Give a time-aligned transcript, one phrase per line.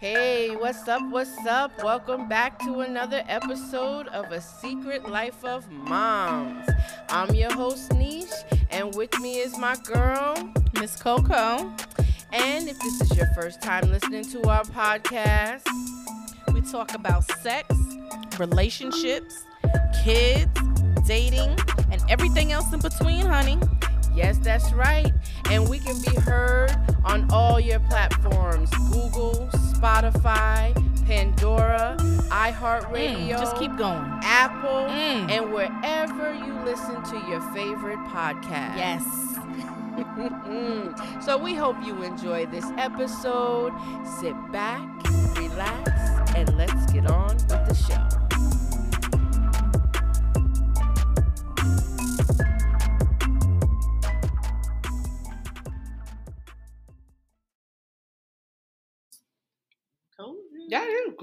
[0.00, 1.02] Hey, what's up?
[1.10, 1.82] What's up?
[1.82, 6.68] Welcome back to another episode of A Secret Life of Moms.
[7.08, 8.30] I'm your host, Neesh,
[8.70, 10.34] and with me is my girl,
[10.74, 11.72] Miss Coco.
[12.32, 15.66] And if this is your first time listening to our podcast,
[16.52, 17.66] we talk about sex,
[18.38, 19.44] relationships,
[20.04, 20.60] kids,
[21.06, 21.56] dating,
[22.08, 23.58] everything else in between, honey.
[24.14, 25.12] Yes, that's right.
[25.50, 26.74] And we can be heard
[27.04, 30.74] on all your platforms Google, Spotify,
[31.06, 31.96] Pandora,
[32.30, 33.28] iHeartRadio.
[33.28, 34.04] Mm, just keep going.
[34.22, 35.30] Apple, mm.
[35.30, 38.76] and wherever you listen to your favorite podcast.
[38.76, 39.04] Yes.
[41.24, 43.72] so we hope you enjoy this episode.
[44.18, 44.88] Sit back,
[45.36, 45.90] relax,
[46.34, 48.25] and let's get on with the show.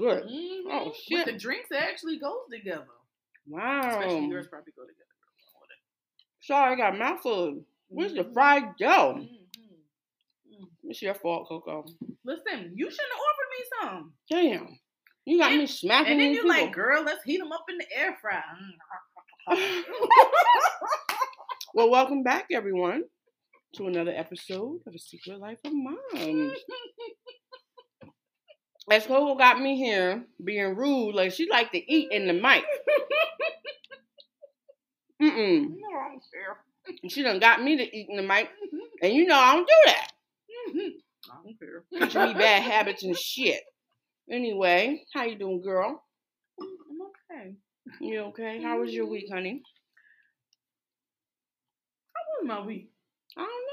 [0.04, 0.24] Good.
[0.24, 0.70] Mm-hmm.
[0.70, 1.26] Oh shit!
[1.26, 2.86] With the drinks actually goes together.
[3.46, 3.80] Wow.
[3.80, 5.00] Especially yours probably go together.
[6.40, 7.64] Sorry, I got mouthful.
[7.88, 8.28] Where's mm-hmm.
[8.28, 9.16] the fried dough?
[9.18, 10.90] Mm-hmm.
[10.90, 11.86] It's your fault, Coco.
[12.24, 14.12] Listen, you shouldn't have offered me some.
[14.30, 14.78] Damn.
[15.24, 16.12] You got and, me smacking.
[16.12, 18.42] And then you're like, girl, let's heat them up in the air fryer.
[21.74, 23.04] well, welcome back, everyone,
[23.76, 26.58] to another episode of A Secret Life of Moms.
[28.90, 32.64] As Coco got me here being rude, like she like to eat in the mic.
[35.22, 35.70] Mm-mm.
[35.70, 36.58] No, I don't care.
[37.08, 38.46] She done got me to eat in the mic.
[38.46, 38.76] Mm-hmm.
[39.02, 40.08] And you know I don't do that.
[40.68, 40.88] Mm-hmm.
[41.30, 41.84] I don't care.
[42.06, 43.62] Teaching me bad habits and shit.
[44.30, 46.02] Anyway, how you doing, girl?
[46.60, 47.00] I'm
[47.40, 47.54] okay.
[48.00, 48.62] You okay?
[48.62, 49.34] How was your week, mm-hmm.
[49.34, 49.62] honey?
[52.14, 52.90] How was my week?
[53.36, 53.63] I don't.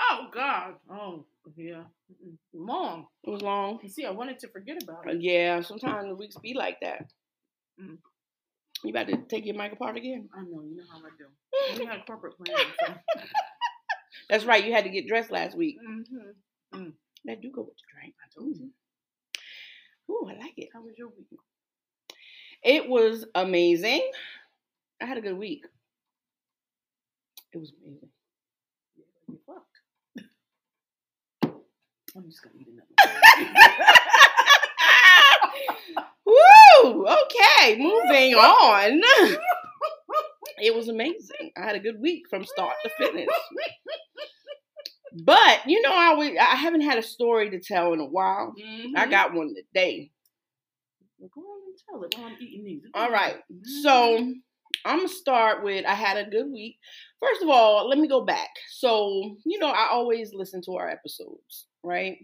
[0.00, 0.74] Oh God.
[0.90, 1.24] Oh
[1.56, 1.84] yeah.
[2.52, 3.06] Long.
[3.22, 3.78] It was long.
[3.82, 5.20] You see, I wanted to forget about it.
[5.20, 7.06] Yeah, sometimes the weeks be like that.
[7.80, 7.98] Mm.
[8.82, 10.28] You about to take your mic apart again?
[10.36, 10.62] I know.
[10.62, 11.78] You know how I do.
[11.78, 12.68] we had corporate plans.
[12.86, 12.94] So.
[14.28, 14.64] That's right.
[14.64, 15.76] You had to get dressed last week.
[15.86, 16.78] Mm-hmm.
[16.80, 16.92] Mm.
[17.24, 18.14] That do go with the drink.
[18.22, 18.70] I told you.
[20.10, 20.68] Ooh, I like it.
[20.72, 21.26] How was your week?
[22.62, 24.10] It was amazing.
[25.00, 25.64] I had a good week.
[27.52, 28.08] It was amazing.
[28.96, 29.78] Yeah, you fucked.
[32.16, 32.86] I'm just gonna eat another.
[36.26, 37.06] Woo!
[37.06, 39.00] Okay, moving on.
[40.58, 41.50] it was amazing.
[41.56, 43.28] I had a good week from start to finish.
[45.14, 48.54] But you know, I always, I haven't had a story to tell in a while.
[48.60, 48.96] Mm-hmm.
[48.96, 50.10] I got one today.
[51.18, 52.82] Well, go on and tell it while I'm eating these.
[52.94, 53.36] All right.
[53.36, 53.82] Mm-hmm.
[53.82, 54.16] So
[54.84, 56.78] I'm gonna start with I had a good week.
[57.20, 58.50] First of all, let me go back.
[58.70, 62.18] So you know, I always listen to our episodes, right?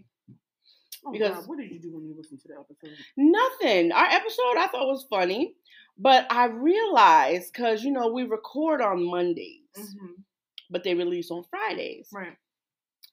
[1.05, 1.47] Oh, because God.
[1.47, 2.97] what did you do when you listened to the episode?
[3.17, 3.91] Nothing.
[3.91, 5.55] Our episode I thought was funny,
[5.97, 10.21] but I realized because you know we record on Mondays, mm-hmm.
[10.69, 12.09] but they release on Fridays.
[12.13, 12.37] Right.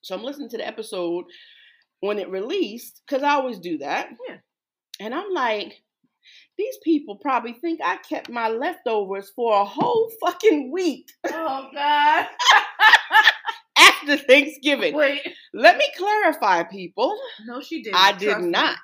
[0.01, 1.25] So I'm listening to the episode
[2.01, 4.09] when it released because I always do that.
[4.27, 4.37] Yeah.
[4.99, 5.81] And I'm like,
[6.57, 11.09] these people probably think I kept my leftovers for a whole fucking week.
[11.25, 12.27] Oh God.
[14.09, 14.95] After Thanksgiving.
[14.95, 15.21] Wait.
[15.53, 17.17] Let me clarify, people.
[17.45, 17.95] No, she didn't.
[17.95, 18.77] I did not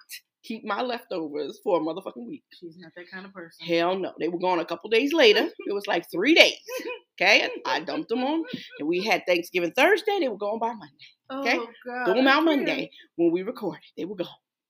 [0.43, 2.43] keep my leftovers for a motherfucking week.
[2.59, 3.65] She's not that kind of person.
[3.65, 4.13] Hell no.
[4.19, 5.49] They were gone a couple days later.
[5.67, 6.57] it was like three days.
[7.17, 7.43] Okay.
[7.43, 8.43] And I dumped them on.
[8.77, 10.19] And we had Thanksgiving Thursday.
[10.19, 10.91] They were gone by Monday.
[11.31, 11.57] Okay.
[11.57, 12.03] Oh, God.
[12.03, 13.79] Threw them out Monday when we recorded.
[13.95, 14.27] They were gone.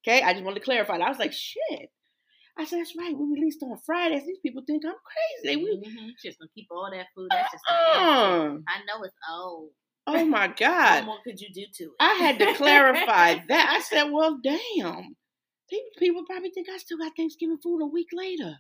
[0.08, 0.22] Okay.
[0.22, 1.08] I just wanted to clarify that.
[1.08, 1.90] I was like, shit.
[2.56, 3.18] I said, that's right.
[3.18, 4.28] We released on Fridays.
[4.28, 4.94] These people think I'm
[5.44, 5.58] crazy.
[5.58, 6.10] We mm-hmm.
[6.24, 7.30] just gonna keep all that food.
[7.32, 9.72] That's just uh, I know it's old.
[10.08, 11.00] Oh my God.
[11.00, 11.92] what more could you do to it?
[12.00, 13.70] I had to clarify that.
[13.70, 15.16] I said, well, damn.
[15.98, 18.56] People probably think I still got Thanksgiving food a week later.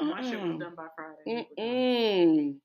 [0.00, 1.46] No, my shit was done by Friday.
[1.58, 2.56] Mm-mm.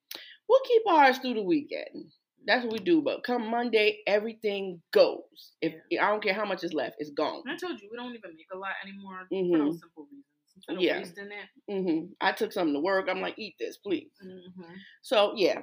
[0.50, 2.12] We'll keep ours through the weekend.
[2.45, 3.01] That's what we do.
[3.01, 5.21] But come Monday, everything goes.
[5.62, 6.06] If yeah.
[6.06, 7.44] I don't care how much is left, it's gone.
[7.48, 9.51] I told you we don't even make a lot anymore mm-hmm.
[9.51, 10.25] for those simple reasons.
[10.56, 10.98] Instead of yeah.
[10.98, 11.71] wasting it.
[11.71, 12.06] Mm-hmm.
[12.19, 13.07] I took something to work.
[13.09, 14.12] I'm like, eat this, please.
[14.25, 14.74] Mm-hmm.
[15.01, 15.59] So yeah.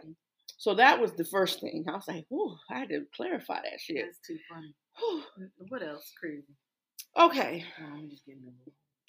[0.58, 1.84] So that was the first thing.
[1.88, 4.04] I was like, "Whoa!" I had to clarify that shit.
[4.04, 4.74] That's too funny.
[5.68, 6.56] what else crazy?
[7.16, 7.64] Okay.
[7.80, 8.42] No, I'm just getting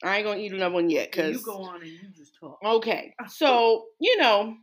[0.03, 2.59] I ain't gonna eat another one yet because you go on and you just talk.
[2.63, 4.55] Okay, so you know,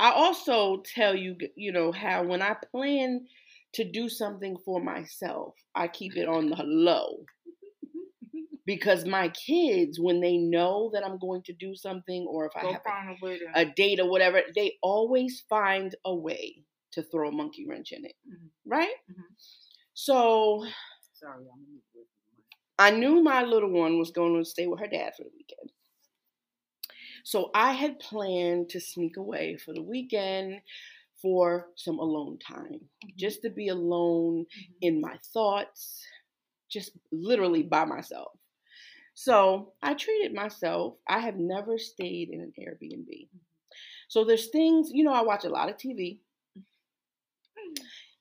[0.00, 3.26] I also tell you, you know, how when I plan
[3.74, 7.18] to do something for myself, I keep it on the low.
[8.66, 12.72] Because my kids, when they know that I'm going to do something or if I
[12.72, 17.64] have a, a, date or whatever, they always find a way to throw a monkey
[17.68, 18.14] wrench in it.
[18.28, 18.70] Mm-hmm.
[18.70, 18.96] Right?
[19.10, 19.22] Mm-hmm.
[19.94, 20.66] So,
[21.14, 21.44] sorry,
[22.78, 25.70] I knew my little one was going to stay with her dad for the weekend.
[27.24, 30.60] So I had planned to sneak away for the weekend
[31.22, 33.08] for some alone time, mm-hmm.
[33.16, 34.72] just to be alone mm-hmm.
[34.82, 36.02] in my thoughts,
[36.70, 38.32] just literally by myself.
[39.18, 40.96] So I treated myself.
[41.08, 43.08] I have never stayed in an Airbnb.
[43.08, 43.38] Mm-hmm.
[44.08, 46.18] So there's things, you know, I watch a lot of TV.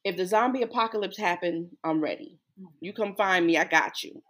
[0.06, 2.40] If the zombie apocalypse happened, I'm ready.
[2.80, 4.24] You come find me, I got you.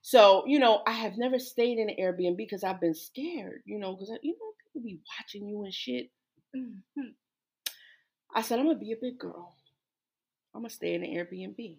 [0.00, 3.78] So, you know, I have never stayed in an Airbnb because I've been scared, you
[3.78, 6.10] know, because, you know, people be watching you and shit.
[6.56, 7.08] Mm-hmm.
[8.34, 9.54] I said, I'm going to be a big girl.
[10.54, 11.76] I'm going to stay in an Airbnb.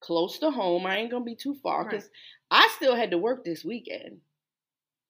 [0.00, 0.86] Close to home.
[0.86, 2.04] I ain't going to be too far because
[2.50, 2.62] right.
[2.62, 4.18] I still had to work this weekend.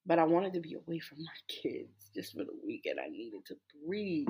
[0.07, 2.99] But I wanted to be away from my kids just for the weekend.
[3.05, 3.57] I needed to
[3.87, 4.29] breathe.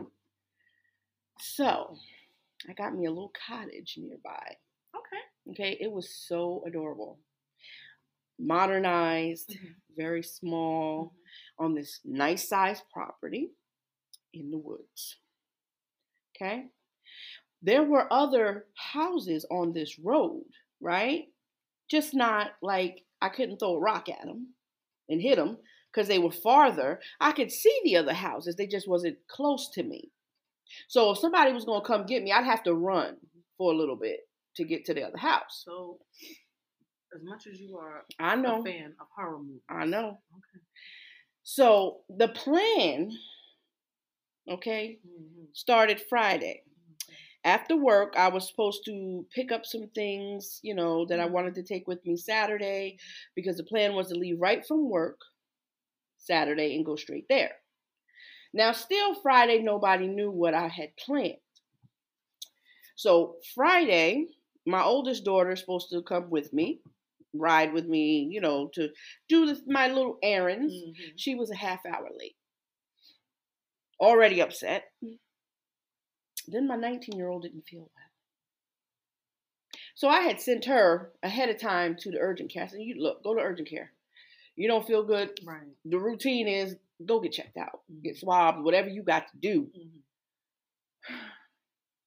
[1.38, 1.96] So
[2.68, 4.56] I got me a little cottage nearby.
[4.94, 5.52] Okay.
[5.52, 5.78] Okay.
[5.80, 7.18] It was so adorable
[8.40, 9.72] modernized, mm-hmm.
[9.96, 11.64] very small, mm-hmm.
[11.64, 13.50] on this nice sized property
[14.32, 15.16] in the woods.
[16.34, 16.66] Okay?
[17.62, 20.44] There were other houses on this road,
[20.80, 21.24] right?
[21.90, 24.54] Just not like I couldn't throw a rock at them
[25.08, 25.58] and hit them
[25.92, 27.00] because they were farther.
[27.20, 30.10] I could see the other houses, they just wasn't close to me.
[30.88, 33.16] So if somebody was going to come get me, I'd have to run
[33.58, 34.20] for a little bit
[34.56, 35.64] to get to the other house.
[35.64, 35.98] So
[37.14, 38.60] as much as you are I know.
[38.60, 39.62] a fan of horror movies.
[39.68, 40.20] I know.
[40.32, 40.64] Okay.
[41.42, 43.10] So the plan,
[44.48, 45.44] okay, mm-hmm.
[45.52, 46.62] started Friday.
[47.44, 47.50] Mm-hmm.
[47.50, 51.34] After work, I was supposed to pick up some things, you know, that I mm-hmm.
[51.34, 52.98] wanted to take with me Saturday
[53.34, 55.20] because the plan was to leave right from work
[56.18, 57.52] Saturday and go straight there.
[58.52, 61.36] Now, still Friday, nobody knew what I had planned.
[62.96, 64.26] So, Friday,
[64.66, 66.80] my oldest daughter is supposed to come with me
[67.34, 68.88] ride with me, you know, to
[69.28, 70.72] do this, my little errands.
[70.72, 71.16] Mm-hmm.
[71.16, 72.36] She was a half hour late.
[74.00, 74.84] Already upset.
[76.50, 78.10] Then my 19 year old didn't feel well.
[79.94, 82.64] So I had sent her ahead of time to the urgent care.
[82.64, 83.92] I said, you look, go to urgent care.
[84.56, 85.38] You don't feel good.
[85.44, 85.60] Right.
[85.84, 88.02] The routine is go get checked out, mm-hmm.
[88.02, 89.68] get swabbed, whatever you got to do.
[89.76, 91.14] Mm-hmm.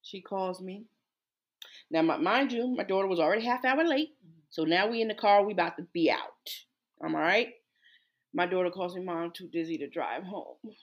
[0.05, 0.83] She calls me.
[1.89, 4.09] Now, mind you, my daughter was already half hour late.
[4.49, 6.49] So now we in the car, we about to be out.
[7.01, 7.53] I'm all right.
[8.33, 10.57] My daughter calls me, Mom, too dizzy to drive home.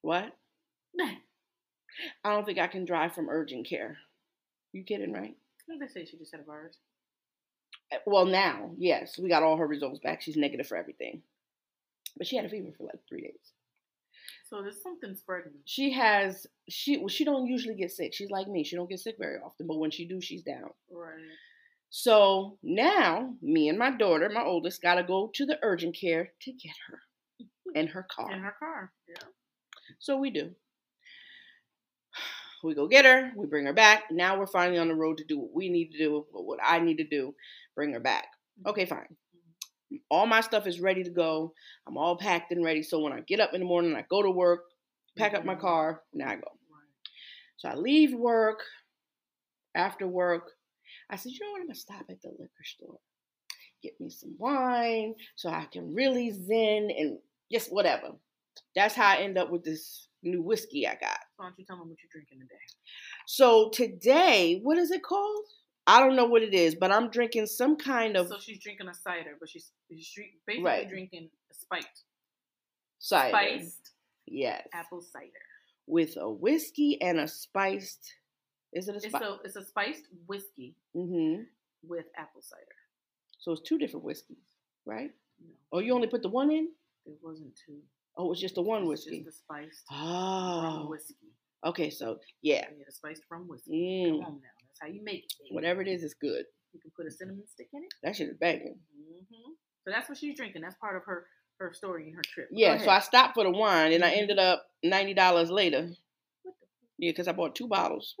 [0.00, 0.36] What?
[2.24, 3.98] I don't think I can drive from urgent care.
[4.72, 5.36] You kidding, right?
[5.68, 6.76] They say she just had a virus.
[7.92, 10.20] Eh, well, now, yes, we got all her results back.
[10.20, 11.22] She's negative for everything,
[12.16, 13.52] but she had a fever for like three days.
[14.48, 15.52] So there's something spreading.
[15.64, 18.12] She has she well, she don't usually get sick.
[18.12, 18.62] She's like me.
[18.64, 20.70] She don't get sick very often, but when she do, she's down.
[20.90, 21.14] Right.
[21.90, 26.52] So now me and my daughter, my oldest, gotta go to the urgent care to
[26.52, 27.00] get her
[27.74, 28.32] in her car.
[28.32, 28.92] In her car.
[29.08, 29.28] Yeah.
[29.98, 30.50] So we do.
[32.64, 33.30] We go get her.
[33.36, 34.04] We bring her back.
[34.10, 36.80] Now we're finally on the road to do what we need to do, what I
[36.80, 37.34] need to do,
[37.74, 38.26] bring her back.
[38.58, 38.70] Mm-hmm.
[38.70, 39.16] Okay, fine
[40.10, 41.52] all my stuff is ready to go.
[41.86, 42.82] I'm all packed and ready.
[42.82, 44.64] So when I get up in the morning, I go to work,
[45.16, 45.60] pack up my mm-hmm.
[45.60, 46.48] car, now I go.
[47.56, 48.60] So I leave work.
[49.76, 50.52] After work,
[51.10, 51.60] I said, you know what?
[51.60, 53.00] I'm gonna stop at the liquor store,
[53.82, 57.18] get me some wine, so I can really zen and
[57.50, 58.12] just whatever.
[58.76, 61.18] That's how I end up with this new whiskey I got.
[61.36, 62.60] So why don't you tell me what you're drinking today?
[63.26, 65.44] So today, what is it called?
[65.86, 68.28] I don't know what it is, but I'm drinking some kind of.
[68.28, 70.14] So she's drinking a cider, but she's, she's
[70.46, 70.88] basically right.
[70.88, 72.02] drinking a spiked.
[72.98, 73.30] Cider.
[73.30, 73.90] Spiced.
[74.26, 74.66] Yes.
[74.72, 75.28] Apple cider.
[75.86, 78.14] With a whiskey and a spiced.
[78.72, 79.22] Is it a spice?
[79.44, 81.42] It's, it's a spiced whiskey mm-hmm.
[81.86, 82.62] with apple cider.
[83.38, 84.38] So it's two different whiskeys,
[84.86, 85.10] right?
[85.46, 85.52] No.
[85.72, 86.70] Oh, you only put the one in?
[87.04, 87.78] It wasn't two.
[88.16, 89.22] Oh, it's just the one whiskey.
[89.24, 90.86] Just the spiced oh.
[90.88, 91.16] whiskey.
[91.64, 92.66] Okay, so yeah.
[92.76, 94.04] Yeah, the spiced rum whiskey.
[94.06, 94.10] Mm.
[94.10, 94.54] Come on now.
[94.60, 95.32] That's how you make it.
[95.42, 95.54] Baby.
[95.54, 96.44] Whatever it is, it's good.
[96.72, 97.94] You can put a cinnamon stick in it.
[98.02, 98.76] That shit is banging.
[98.96, 99.52] Mm-hmm.
[99.84, 100.62] So that's what she's drinking.
[100.62, 101.26] That's part of her
[101.58, 102.48] her story and her trip.
[102.50, 102.78] Yeah.
[102.78, 104.20] So I stopped for the wine, and I mm-hmm.
[104.20, 105.90] ended up ninety dollars later.
[106.98, 108.14] Yeah, because I bought two bottles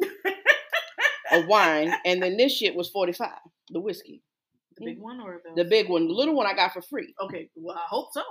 [1.32, 3.38] of wine, and then this shit was forty five.
[3.70, 4.22] The whiskey.
[4.78, 5.62] The big one or the...
[5.62, 6.06] the big one?
[6.06, 7.14] The little one I got for free.
[7.20, 8.22] Okay, well I hope so.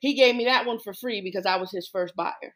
[0.00, 2.54] He gave me that one for free because I was his first buyer.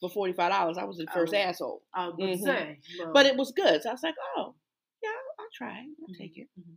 [0.00, 1.82] For forty five dollars, I was the first I was, asshole.
[1.94, 2.44] I was mm-hmm.
[2.44, 2.78] say,
[3.12, 3.82] but it was good.
[3.82, 4.54] So I was like, oh,
[5.02, 5.78] yeah, I'll, I'll try.
[5.78, 6.20] I'll mm-hmm.
[6.20, 6.48] take it.
[6.58, 6.74] Mm-hmm.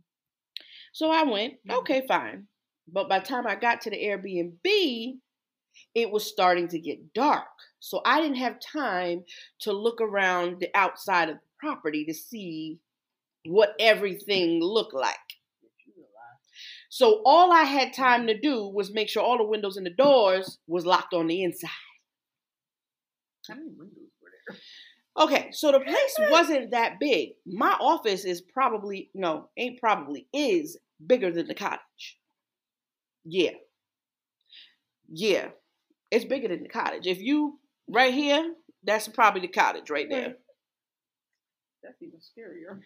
[0.92, 1.78] So I went, mm-hmm.
[1.78, 2.46] okay, fine.
[2.92, 5.18] But by the time I got to the Airbnb,
[5.94, 7.46] it was starting to get dark.
[7.78, 9.24] So I didn't have time
[9.60, 12.78] to look around the outside of the property to see
[13.44, 15.16] what everything looked like.
[16.92, 19.90] So all I had time to do was make sure all the windows and the
[19.90, 21.70] doors was locked on the inside.
[23.48, 25.24] How many windows were there?
[25.24, 27.30] Okay, so the place wasn't that big.
[27.46, 32.18] My office is probably no, ain't probably is bigger than the cottage.
[33.24, 33.52] Yeah.
[35.10, 35.48] Yeah.
[36.10, 37.06] It's bigger than the cottage.
[37.06, 37.58] If you
[37.88, 38.52] right here,
[38.84, 40.34] that's probably the cottage right there.
[41.82, 42.80] That's even scarier.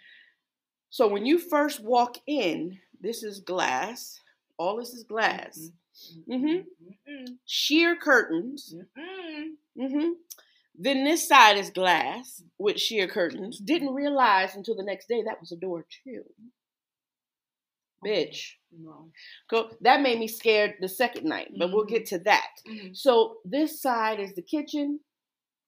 [0.90, 4.20] So when you first walk in, this is glass.
[4.58, 5.70] All this is glass.
[6.28, 6.44] Mm-hmm.
[6.44, 6.54] Mm-hmm.
[6.54, 7.32] mm-hmm.
[7.44, 8.74] Sheer curtains.
[8.98, 9.82] Mm-hmm.
[9.82, 10.08] mm-hmm.
[10.78, 13.58] Then this side is glass with sheer curtains.
[13.58, 16.24] Didn't realize until the next day that was a door too.
[18.04, 18.52] Bitch.
[18.78, 19.10] No.
[19.80, 22.48] That made me scared the second night, but we'll get to that.
[22.92, 25.00] So this side is the kitchen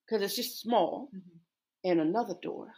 [0.04, 1.08] because it's just small,
[1.84, 2.74] and another door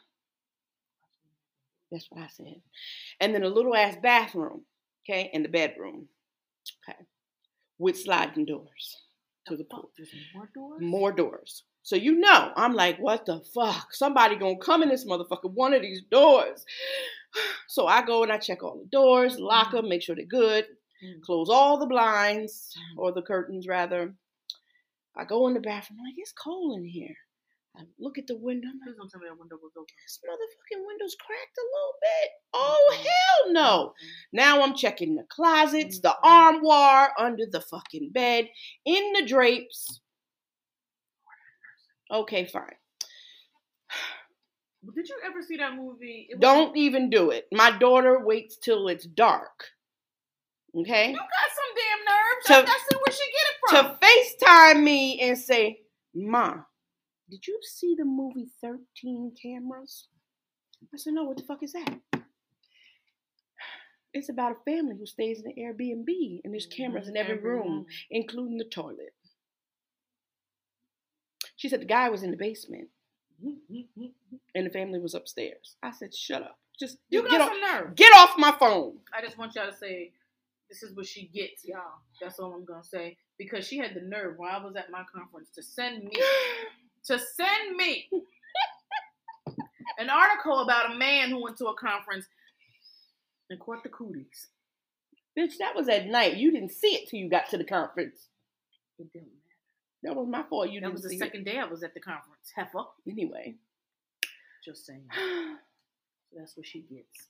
[1.90, 2.61] that's what I said.
[3.20, 4.62] And then a little ass bathroom,
[5.04, 6.09] okay, and the bedroom,
[6.88, 6.99] okay,
[7.78, 8.97] with sliding doors
[9.49, 9.90] to the pool.
[9.97, 10.80] There's more doors.
[10.80, 11.64] More doors.
[11.82, 13.94] So you know, I'm like, what the fuck?
[13.94, 16.64] Somebody gonna come in this motherfucker, one of these doors.
[17.68, 19.76] So I go and I check all the doors, lock mm-hmm.
[19.76, 20.64] them, make sure they're good,
[21.00, 21.20] mm.
[21.23, 24.12] close all the blinds or the curtains rather.
[25.16, 27.14] I go in the bathroom, I'm like, it's cold in here.
[27.76, 28.68] I look at the window.
[28.84, 29.86] Please don't tell me that window was open.
[30.04, 32.30] This motherfucking window's cracked a little bit.
[32.52, 33.02] Oh mm-hmm.
[33.04, 33.86] hell no!
[33.86, 34.36] Mm-hmm.
[34.36, 36.08] Now I'm checking the closets, mm-hmm.
[36.08, 38.48] the armoire, under the fucking bed,
[38.84, 40.00] in the drapes.
[42.10, 42.64] Okay, fine.
[44.94, 46.28] Did you ever see that movie?
[46.38, 47.46] Don't even do it.
[47.52, 49.66] My daughter waits till it's dark.
[50.76, 51.10] Okay.
[51.10, 52.46] You got some damn nerves.
[52.46, 53.84] To, I, I see where she get it from.
[53.84, 55.80] To FaceTime me and say,
[56.14, 56.62] "Ma,
[57.30, 60.08] did you see the movie 13 Cameras?
[60.92, 62.00] I said, No, what the fuck is that?
[64.12, 66.82] It's about a family who stays in an Airbnb and there's mm-hmm.
[66.82, 69.14] cameras in every room, including the toilet.
[71.54, 72.88] She said the guy was in the basement
[73.40, 74.06] mm-hmm.
[74.52, 75.76] and the family was upstairs.
[75.80, 76.58] I said, Shut up.
[76.80, 77.94] Just you get off, nerve.
[77.94, 78.94] Get off my phone.
[79.16, 80.10] I just want y'all to say
[80.68, 82.00] this is what she gets, y'all.
[82.20, 83.16] That's all I'm gonna say.
[83.38, 86.10] Because she had the nerve while I was at my conference to send me
[87.07, 88.09] to send me
[89.99, 92.26] an article about a man who went to a conference
[93.49, 94.49] and caught the cooties.
[95.38, 96.37] Bitch, that was at night.
[96.37, 98.26] You didn't see it till you got to the conference.
[98.99, 100.14] It didn't matter.
[100.14, 100.71] That was my fault.
[100.71, 101.52] You that was the second it.
[101.52, 102.52] day I was at the conference.
[102.54, 102.85] Heifer.
[103.09, 103.57] Anyway.
[104.64, 105.04] Just saying.
[105.14, 107.28] so that's what she gets.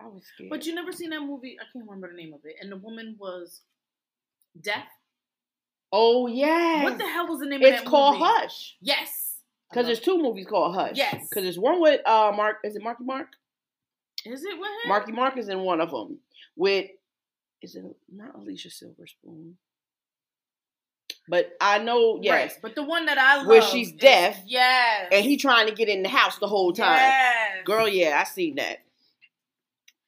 [0.00, 0.50] I was scared.
[0.50, 1.56] But you never seen that movie?
[1.60, 2.56] I can't remember the name of it.
[2.60, 3.62] And the woman was
[4.60, 4.86] deaf
[5.92, 6.84] Oh yeah.
[6.84, 7.80] What the hell was the name it's of that?
[7.80, 8.32] It's called movie?
[8.32, 8.76] Hush.
[8.80, 9.38] Yes.
[9.70, 10.96] Because there's two movies called Hush.
[10.96, 11.28] Yes.
[11.28, 12.58] Because there's one with uh Mark.
[12.64, 13.28] Is it Marky Mark?
[14.24, 14.88] Is it with him?
[14.88, 16.18] Marky Mark is in one of them.
[16.56, 16.90] With
[17.62, 19.54] is it not Alicia Silverstone?
[21.28, 22.32] But I know, yes.
[22.32, 22.58] Right.
[22.62, 25.88] But the one that I love where she's deaf, yes, and he trying to get
[25.88, 26.96] in the house the whole time.
[26.96, 27.64] Yes.
[27.64, 28.78] Girl, yeah, I seen that.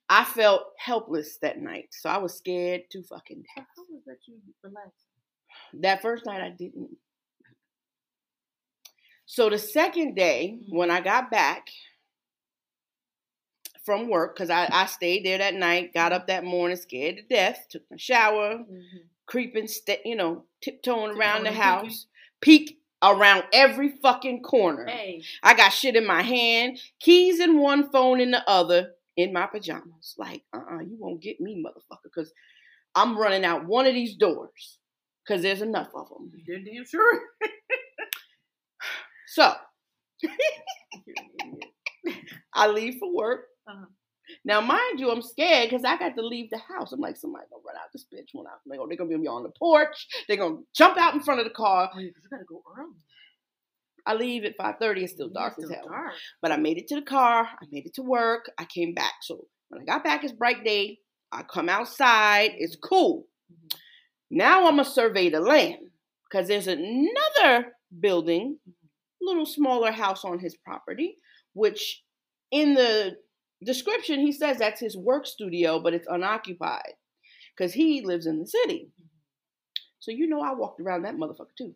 [0.09, 3.67] I felt helpless that night, so I was scared to fucking death.
[3.77, 5.07] How was that you relaxed?
[5.81, 6.97] That first night I didn't.
[9.27, 10.77] So the second day, mm-hmm.
[10.77, 11.69] when I got back
[13.85, 17.23] from work, because I, I stayed there that night, got up that morning scared to
[17.23, 18.99] death, took my shower, mm-hmm.
[19.27, 22.07] creeping, st- you know, tiptoeing around the house,
[22.43, 24.87] peek around every fucking corner.
[24.87, 25.23] Hey.
[25.43, 29.47] I got shit in my hand, keys in one, phone in the other, in my
[29.47, 30.15] pajamas.
[30.19, 32.33] Like, uh uh-uh, uh you won't get me, motherfucker, because
[32.95, 34.79] I'm running out one of these doors
[35.27, 36.31] because there's enough of them.
[36.47, 37.21] You're damn sure.
[39.29, 39.55] so,
[42.55, 43.47] I leave for work.
[43.69, 43.87] Uh-huh.
[44.45, 46.93] Now, mind you, I'm scared because I got to leave the house.
[46.93, 49.51] I'm like, somebody gonna run out this bitch when I they're gonna, be on the
[49.51, 50.07] porch.
[50.27, 51.91] They're gonna jump out in front of the car.
[51.95, 52.95] Oh, you gotta go early.
[54.07, 55.03] I leave at 5:30.
[55.03, 55.89] It's still dark still as hell.
[55.89, 56.15] Dark.
[56.41, 57.45] But I made it to the car.
[57.45, 58.51] I made it to work.
[58.59, 59.15] I came back.
[59.23, 60.99] So when I got back, it's bright day.
[61.31, 62.53] I come outside.
[62.59, 63.27] It's cool.
[63.53, 63.79] Mm-hmm.
[64.35, 65.91] Now I'm going to survey the land
[66.25, 68.59] because there's another building,
[69.21, 71.19] little smaller house on his property,
[71.53, 72.03] which
[72.51, 73.19] in the
[73.63, 76.95] description he says that's his work studio, but it's unoccupied
[77.55, 78.89] because he lives in the city.
[80.01, 81.75] So you know I walked around that motherfucker too.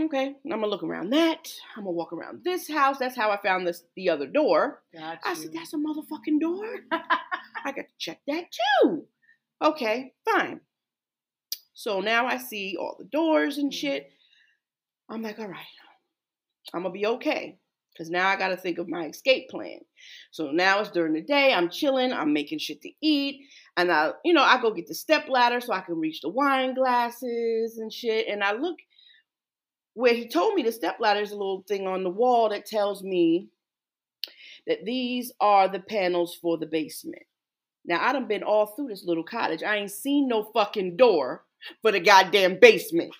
[0.00, 1.52] Okay, I'm gonna look around that.
[1.76, 2.98] I'm gonna walk around this house.
[2.98, 4.84] That's how I found this the other door.
[5.24, 8.44] I said, "That's a motherfucking door." I got to check that
[8.84, 9.08] too.
[9.60, 10.60] Okay, fine.
[11.78, 13.78] So now I see all the doors and mm-hmm.
[13.78, 14.10] shit.
[15.08, 15.64] I'm like, all right,
[16.74, 17.56] I'm gonna be okay.
[17.96, 19.78] Cause now I gotta think of my escape plan.
[20.32, 23.42] So now it's during the day, I'm chilling, I'm making shit to eat,
[23.76, 26.28] and I, you know, I go get the step ladder so I can reach the
[26.28, 28.26] wine glasses and shit.
[28.26, 28.78] And I look
[29.94, 32.66] where he told me the step ladder is a little thing on the wall that
[32.66, 33.50] tells me
[34.66, 37.22] that these are the panels for the basement.
[37.84, 39.62] Now I done been all through this little cottage.
[39.62, 41.44] I ain't seen no fucking door
[41.82, 43.14] for the goddamn basement.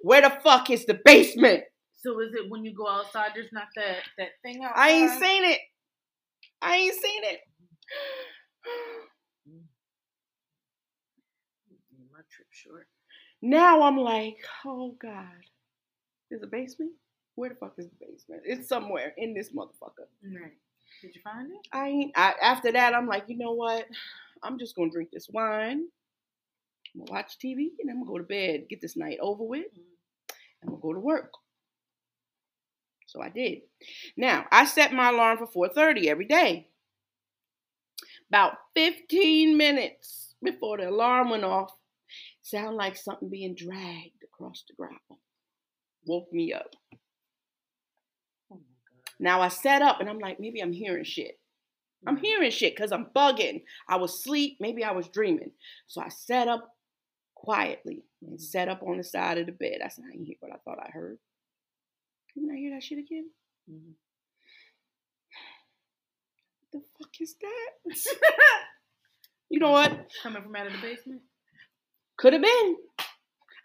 [0.00, 1.64] Where the fuck is the basement?
[1.96, 3.30] So is it when you go outside?
[3.34, 4.80] There's not that that thing outside.
[4.80, 5.58] I ain't seen it.
[6.60, 7.40] I ain't seen it.
[12.12, 12.88] My trip short.
[13.40, 15.26] Now I'm like, oh God.
[16.30, 16.92] There's a basement?
[17.34, 18.42] Where the fuck is the basement?
[18.44, 20.06] It's somewhere in this motherfucker.
[20.24, 20.52] Right.
[21.00, 21.68] Did you find it?
[21.72, 23.86] I ain't I, after that I'm like, you know what?
[24.42, 25.86] I'm just gonna drink this wine.
[26.94, 29.66] I'm gonna watch TV and I'm gonna go to bed, get this night over with,
[29.66, 30.32] mm-hmm.
[30.62, 31.32] and I'm gonna go to work.
[33.06, 33.58] So I did.
[34.16, 36.68] Now I set my alarm for 4:30 every day.
[38.28, 41.70] About 15 minutes before the alarm went off,
[42.40, 45.20] sound like something being dragged across the gravel.
[46.06, 46.70] Woke me up.
[48.50, 48.60] Oh.
[49.20, 51.38] Now I sat up and I'm like, maybe I'm hearing shit.
[52.06, 52.24] I'm mm-hmm.
[52.24, 53.62] hearing shit because I'm bugging.
[53.88, 54.56] I was asleep.
[54.60, 55.52] Maybe I was dreaming.
[55.86, 56.74] So I sat up
[57.42, 59.80] quietly and sat up on the side of the bed.
[59.84, 61.18] I said, I didn't hear what I thought I heard.
[62.34, 63.30] Didn't I hear that shit again?
[63.70, 63.94] Mhm.
[66.70, 67.96] What the fuck is that?
[69.50, 70.08] you know what?
[70.22, 71.22] Coming from out of the basement.
[72.16, 72.76] Could have been.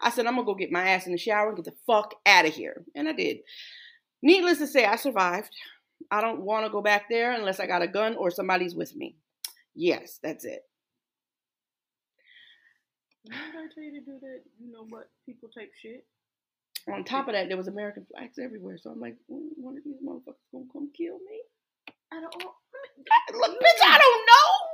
[0.00, 2.14] I said, I'm gonna go get my ass in the shower and get the fuck
[2.26, 2.84] out of here.
[2.94, 3.38] And I did.
[4.22, 5.50] Needless to say, I survived.
[6.10, 8.94] I don't want to go back there unless I got a gun or somebody's with
[8.96, 9.16] me.
[9.74, 10.62] Yes, that's it.
[13.26, 14.40] Did I tell you to do that?
[14.60, 15.10] You know what?
[15.26, 16.06] People type shit.
[16.92, 18.78] On top of that, there was American flags everywhere.
[18.78, 21.42] So I'm like, "Mm, one of these motherfuckers gonna come kill me.
[22.12, 22.42] I don't.
[22.42, 22.52] know.
[23.34, 24.68] Look, bitch, I don't know.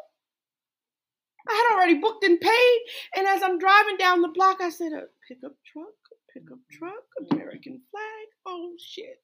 [1.48, 2.78] I had already booked and paid.
[3.16, 5.94] And as I'm driving down the block, I said, a pickup truck,
[6.32, 8.26] pickup truck, American flag.
[8.46, 9.20] Oh, shit.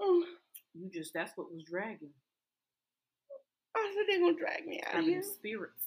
[0.00, 0.24] Oh,
[0.74, 1.14] You just.
[1.14, 2.10] That's what was dragging.
[3.76, 5.22] I said, they're going to drag me out I of mean, here.
[5.22, 5.86] spirits.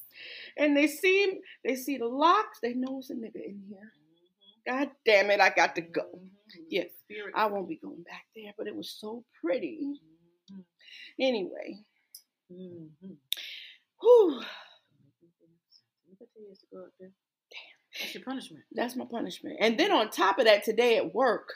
[0.58, 2.60] And they see, they see the locks.
[2.62, 3.92] They know it's a nigga in here.
[4.68, 6.04] God damn it, I got to go.
[6.04, 6.66] Mhm.
[6.70, 6.84] Yeah,
[7.36, 9.80] I won't be going back there, but it was so pretty.
[10.52, 10.66] Mhm.
[11.20, 11.84] Anyway,
[12.48, 14.42] whew,
[16.20, 17.12] Look at you, to go up there.
[18.00, 18.64] That's your punishment.
[18.72, 19.58] that's my punishment.
[19.60, 21.54] And then on top of that, today at work,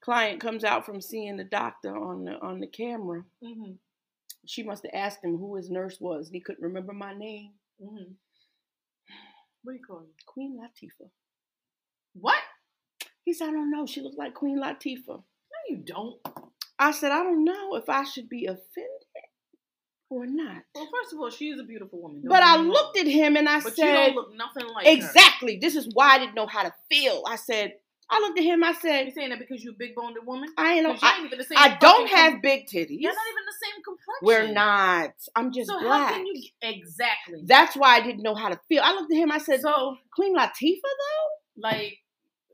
[0.00, 3.24] client comes out from seeing the doctor on the on the camera.
[3.42, 3.72] Mm-hmm.
[4.46, 7.52] She must have asked him who his nurse was, and he couldn't remember my name.
[7.82, 8.12] Mm-hmm.
[9.62, 10.24] What do you call it?
[10.26, 11.10] Queen Latifah.
[12.14, 12.38] What?
[13.24, 13.86] He said, I don't know.
[13.86, 15.06] She looked like Queen Latifah.
[15.08, 15.22] No,
[15.68, 16.16] you don't.
[16.78, 18.90] I said, I don't know if I should be offended
[20.08, 20.62] or not.
[20.74, 22.22] Well, first of all, she is a beautiful woman.
[22.22, 24.92] don't But I looked at him and I But you don't look nothing like her.
[24.92, 25.58] Exactly.
[25.60, 27.22] This is why I didn't know how to feel.
[27.28, 27.74] I said,
[28.10, 30.16] I looked at him, I said, You said, saying that because you're a big boned
[30.26, 30.48] woman?
[30.56, 30.94] I ain't know.
[30.94, 31.58] 'Cause you I, ain't even the same.
[31.58, 32.96] I don't have big titties.
[32.98, 33.82] You're not even the same.
[34.22, 35.10] We're not.
[35.36, 36.16] I'm just So black.
[36.18, 37.42] you exactly?
[37.44, 38.82] That's why I didn't know how to feel.
[38.84, 41.28] I looked at him, I said, so Queen Latifah though?
[41.68, 41.98] like,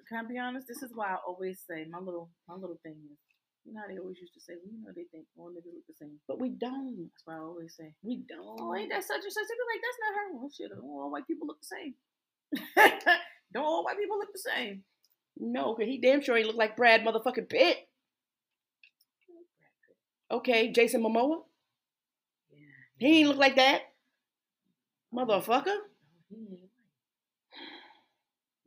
[0.08, 0.66] can I be honest?
[0.68, 3.18] This is why I always say my little my little thing is.
[3.64, 5.66] You know how they always used to say, well, you know, they think all niggas
[5.74, 6.20] look the same.
[6.28, 7.10] But we don't.
[7.10, 8.60] That's why I always say, We don't.
[8.60, 9.42] oh, ain't that such and such?
[9.48, 10.26] They be like, that's not her.
[10.38, 11.94] Well, shit, all white people look the same.
[13.52, 14.84] don't all white people look the same?
[15.36, 17.78] No, because he damn sure he look like Brad motherfucking Pitt.
[20.30, 21.42] Okay, Jason Momoa.
[22.98, 23.82] He ain't look like that.
[25.14, 25.76] Motherfucker.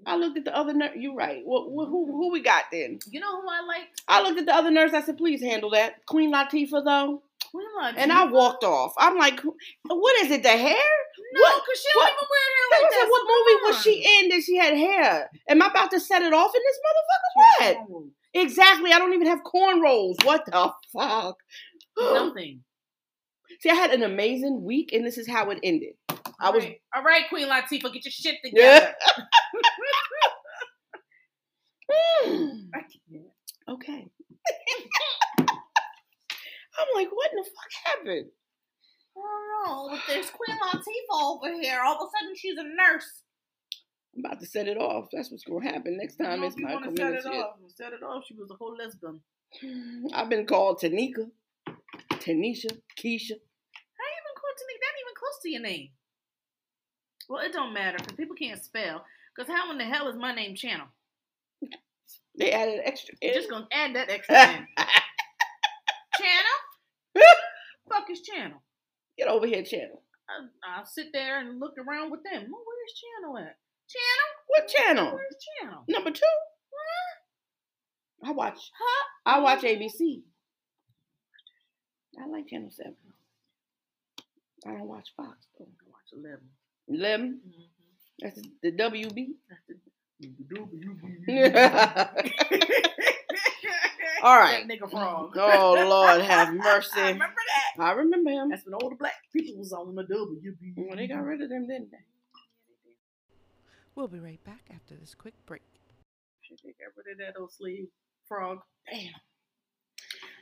[0.05, 0.91] I looked at the other nurse.
[0.95, 1.41] You're right.
[1.43, 2.99] What, who, who we got then?
[3.09, 4.01] You know who I liked?
[4.07, 4.93] I looked at the other nurse.
[4.93, 6.05] I said, please handle that.
[6.05, 7.21] Queen Latifah, though.
[7.51, 7.97] Queen Latifah.
[7.97, 8.93] And I walked off.
[8.97, 9.41] I'm like,
[9.85, 10.75] what is it, the hair?
[11.33, 13.07] No, because she what- don't even wear hair like that.
[13.09, 15.29] what movie come was she in that she had hair?
[15.49, 17.89] Am I about to set it off in this motherfucker?
[17.89, 18.03] What?
[18.33, 18.91] Exactly.
[18.93, 20.23] I don't even have cornrows.
[20.23, 21.37] What the fuck?
[21.97, 22.61] Nothing.
[23.59, 25.93] See, I had an amazing week, and this is how it ended.
[26.39, 26.79] I was right.
[26.95, 28.93] All right, Queen Latifah, get your shit together.
[32.25, 32.69] Mm,
[33.67, 34.05] okay.
[35.39, 38.27] I'm like, what in the fuck happened?
[39.17, 39.89] I don't know.
[39.91, 41.79] But there's Queen Latifah over here.
[41.85, 43.23] All of a sudden, she's a nurse.
[44.15, 45.07] I'm about to set it off.
[45.11, 46.35] That's what's gonna happen next time.
[46.35, 47.29] you know, It's my to set it community.
[47.39, 48.23] off, set it off.
[48.27, 49.21] She was a whole lesbian.
[50.13, 51.29] I've been called Tanika,
[52.13, 53.35] Tanisha, Keisha.
[53.97, 55.89] How you even call to your name.
[57.27, 59.05] Well, it don't matter because people can't spell.
[59.35, 60.87] Because how in the hell is my name Channel?
[62.37, 63.15] They added extra.
[63.21, 63.33] In.
[63.33, 64.67] just gonna add that extra in.
[66.17, 67.27] Channel?
[67.89, 68.61] Fuck is Channel?
[69.17, 70.01] Get over here, channel.
[70.29, 72.49] I, I'll sit there and look around with them.
[72.53, 73.57] Oh, where's Channel at?
[73.89, 74.29] Channel?
[74.47, 75.13] What channel?
[75.13, 75.83] Where's Channel?
[75.87, 76.21] Number two.
[78.23, 78.71] I watch.
[78.77, 79.05] Huh?
[79.25, 80.21] I watch ABC.
[82.21, 82.95] I like Channel Seven.
[84.65, 85.65] I don't watch Fox though.
[85.65, 86.39] I watch 11.
[86.89, 87.61] 11 Mm-hmm.
[88.21, 89.35] That's the WB.
[94.21, 94.67] All right.
[94.67, 95.31] That nigga frog.
[95.37, 96.89] Oh Lord, have mercy.
[96.99, 97.13] I mercy.
[97.13, 97.41] remember
[97.77, 97.83] that.
[97.83, 98.49] I remember him.
[98.49, 100.73] That's when all the black people was on the WB.
[100.75, 101.97] Well, they got rid of them, didn't they?
[103.95, 105.61] We'll be right back after this quick break.
[106.41, 107.87] Shit, They got rid of that old slave
[108.27, 108.59] frog.
[108.91, 109.13] Damn.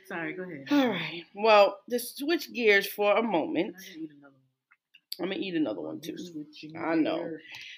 [0.08, 0.64] Sorry, go ahead.
[0.70, 1.24] All right.
[1.34, 5.20] Well, to switch gears for a moment, I didn't eat another one.
[5.20, 6.16] I'm gonna eat another one too.
[6.78, 7.30] I know.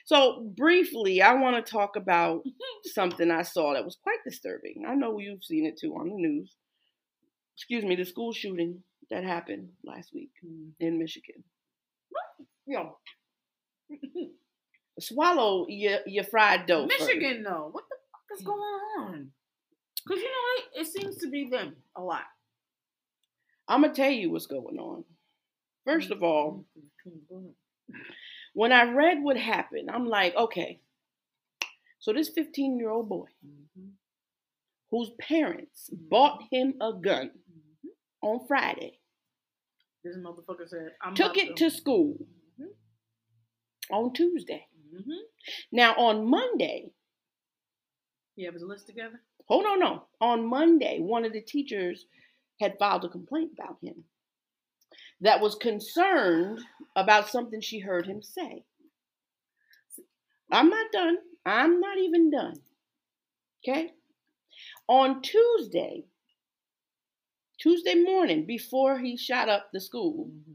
[0.04, 2.42] So briefly, I want to talk about
[2.84, 4.84] something I saw that was quite disturbing.
[4.86, 6.54] I know you've seen it too on the news.
[7.56, 10.70] Excuse me, the school shooting that happened last week mm.
[10.78, 11.42] in Michigan.
[12.66, 12.96] Yo,
[15.00, 16.86] Swallow your your fried dough.
[16.86, 17.00] first.
[17.00, 18.46] Michigan though, what the fuck is mm.
[18.46, 19.32] going on?
[20.10, 22.24] Because you know it, it seems to be them a lot.
[23.68, 25.04] I'm gonna tell you what's going on.
[25.84, 26.64] First of all,
[28.54, 30.80] when I read what happened, I'm like, okay.
[32.00, 33.26] So this 15 year old boy,
[34.90, 37.30] whose parents bought him a gun
[38.20, 38.98] on Friday,
[40.02, 42.16] This motherfucker said, I'm took it to school
[42.58, 42.74] Mhm.
[43.92, 44.66] on Tuesday.
[44.92, 45.20] Mhm.
[45.70, 46.90] Now on Monday,
[48.34, 49.22] You have his list together?
[49.50, 52.06] Oh, hold on, no, on Monday, one of the teachers
[52.60, 54.04] had filed a complaint about him
[55.20, 56.60] that was concerned
[56.96, 58.64] about something she heard him say.
[60.52, 61.18] I'm not done.
[61.44, 62.54] I'm not even done.
[63.62, 63.90] Okay?
[64.88, 66.04] On Tuesday,
[67.60, 70.52] Tuesday morning, before he shot up the school, mm-hmm.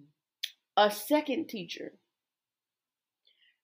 [0.77, 1.93] a second teacher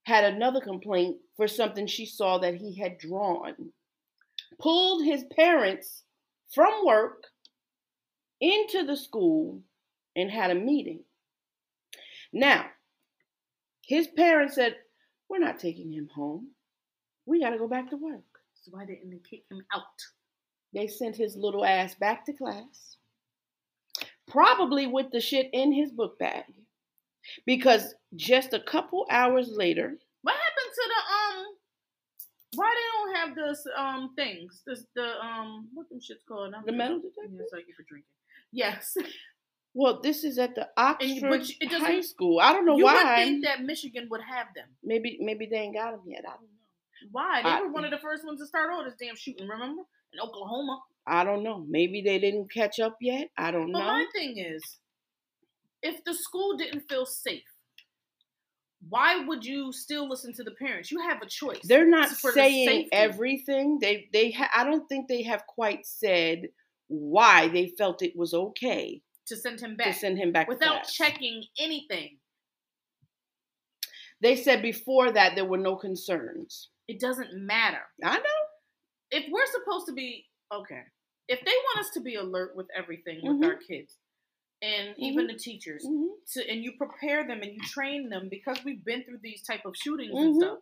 [0.03, 3.71] had another complaint for something she saw that he had drawn.
[4.59, 6.03] Pulled his parents
[6.53, 7.23] from work
[8.39, 9.61] into the school
[10.15, 11.03] and had a meeting.
[12.33, 12.65] Now,
[13.81, 14.75] his parents said,
[15.29, 16.49] We're not taking him home.
[17.25, 18.23] We got to go back to work.
[18.61, 19.83] So why didn't they kick him out?
[20.73, 22.97] They sent his little ass back to class,
[24.27, 26.45] probably with the shit in his book bag.
[27.45, 31.11] Because just a couple hours later, What happened to the?
[32.55, 34.61] Why they don't have this um things?
[34.67, 36.53] This the um what them shit's called?
[36.53, 37.29] I'm the metal detector.
[37.37, 38.09] Yes, thank you for drinking.
[38.51, 38.97] Yes,
[39.73, 42.41] Well, this is at the Oxford but it doesn't- High School.
[42.41, 42.91] I don't know why.
[42.91, 44.67] you would think that Michigan would have them.
[44.83, 46.25] maybe maybe they ain't got them yet.
[46.27, 47.09] I don't know.
[47.13, 47.41] Why?
[47.41, 49.47] They I- were one of the first ones to start all this damn shooting.
[49.47, 49.83] Remember
[50.13, 50.81] in Oklahoma.
[51.07, 51.65] I don't know.
[51.67, 53.29] Maybe they didn't catch up yet.
[53.37, 53.85] I don't But know.
[53.85, 54.61] my thing is,
[55.81, 57.41] if the school didn't feel safe,
[58.89, 60.91] why would you still listen to the parents?
[60.91, 61.59] You have a choice.
[61.63, 62.89] They're not the saying safety.
[62.93, 63.77] everything.
[63.79, 66.49] They they ha- I don't think they have quite said
[66.87, 69.87] why they felt it was okay to send him back.
[69.87, 72.17] to send him back without checking anything.
[74.21, 76.69] They said before that there were no concerns.
[76.87, 77.81] It doesn't matter.
[78.03, 78.39] I know.
[79.11, 80.81] If we're supposed to be okay,
[81.27, 83.45] if they want us to be alert with everything with Mhm.
[83.45, 83.97] our kids
[84.62, 86.08] and even the teachers, Mhm.
[86.34, 89.65] to and you prepare them and you train them because we've been through these type
[89.65, 90.21] of shootings Mhm.
[90.26, 90.60] and stuff.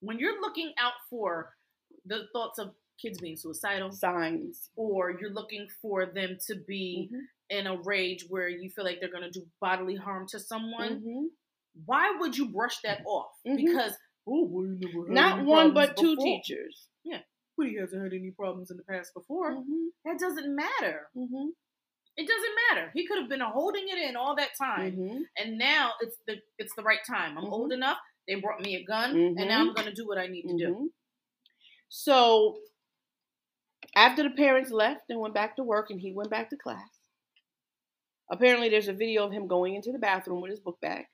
[0.00, 1.56] When you're looking out for
[2.04, 4.70] the thoughts of kids being suicidal, Signs.
[4.76, 7.28] or you're looking for them to be Mhm.
[7.50, 11.02] in a rage where you feel like they're going to do bodily harm to someone,
[11.02, 11.30] Mhm.
[11.84, 13.32] why would you brush that off?
[13.46, 13.56] Mhm.
[13.56, 13.96] Because
[14.28, 16.24] oh, well, never had Not one but two before.
[16.24, 16.88] teachers.
[17.58, 19.64] But he hasn't had any problems in the past before.
[20.04, 21.08] That doesn't matter.
[22.16, 22.90] It doesn't matter.
[22.94, 25.22] He could have been holding it in all that time, Mhm.
[25.36, 27.36] and now it's the it's the right time.
[27.36, 27.52] I'm Mhm.
[27.52, 27.98] old enough.
[28.26, 29.68] They brought me a gun, and now Mhm.
[29.68, 30.74] I'm going to do what I need to do.
[30.74, 30.88] Mhm.
[31.88, 32.58] So
[33.94, 37.00] after the parents left and went back to work and he went back to class,
[38.30, 41.06] apparently there's a video of him going into the bathroom with his book bag,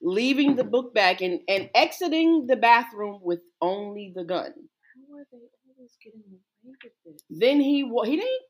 [0.00, 4.52] leaving the book bag and, and exiting the bathroom with only the gun.
[4.94, 6.40] How are they always getting away
[6.82, 7.24] with this?
[7.28, 8.42] Then he he didn't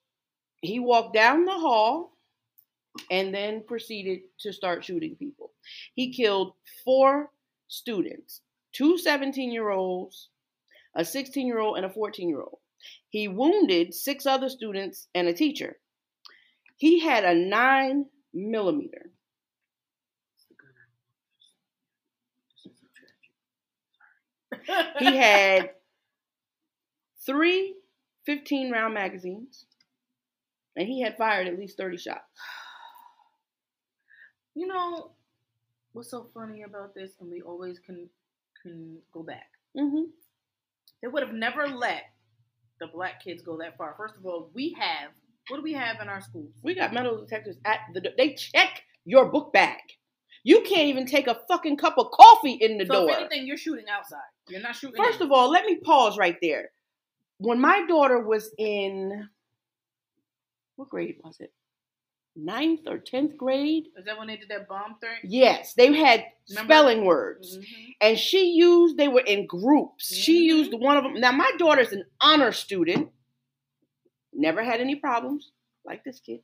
[0.66, 2.16] he walked down the hall
[3.10, 5.50] and then proceeded to start shooting people.
[5.94, 7.30] He killed four
[7.68, 8.40] students,
[8.72, 10.28] two 17 year olds,
[10.94, 12.58] a 16 year old, and a 14 year old.
[13.08, 15.76] He wounded six other students and a teacher.
[16.76, 19.10] He had a nine millimeter.
[24.98, 25.70] he had
[27.24, 27.74] three
[28.26, 29.66] 15 round magazines
[30.76, 32.20] and he had fired at least 30 shots.
[34.56, 35.10] You know
[35.94, 38.08] what's so funny about this, and we always can
[38.62, 39.50] can go back.
[39.76, 40.04] Mm-hmm.
[41.02, 42.04] They would have never let
[42.78, 43.96] the black kids go that far.
[43.98, 45.10] First of all, we have
[45.48, 46.52] what do we have in our schools?
[46.62, 48.12] We got metal detectors at the door.
[48.16, 49.80] They check your book bag.
[50.42, 53.10] You can't even take a fucking cup of coffee in the so door.
[53.10, 54.20] if anything, you're shooting outside.
[54.48, 55.02] You're not shooting.
[55.02, 55.26] First in.
[55.26, 56.70] of all, let me pause right there.
[57.38, 59.28] When my daughter was in
[60.76, 61.52] what grade was it?
[62.36, 63.88] Ninth or tenth grade?
[63.96, 65.18] is that when they did that bomb thing?
[65.22, 66.72] Yes, they had Remember?
[66.72, 67.58] spelling words.
[67.58, 67.94] Mhm.
[68.00, 70.12] And she used, they were in groups.
[70.14, 70.46] She Mhm.
[70.46, 71.14] used one of them.
[71.20, 73.12] Now, my daughter's an honor student,
[74.32, 75.52] never had any problems
[75.84, 76.42] like this kid.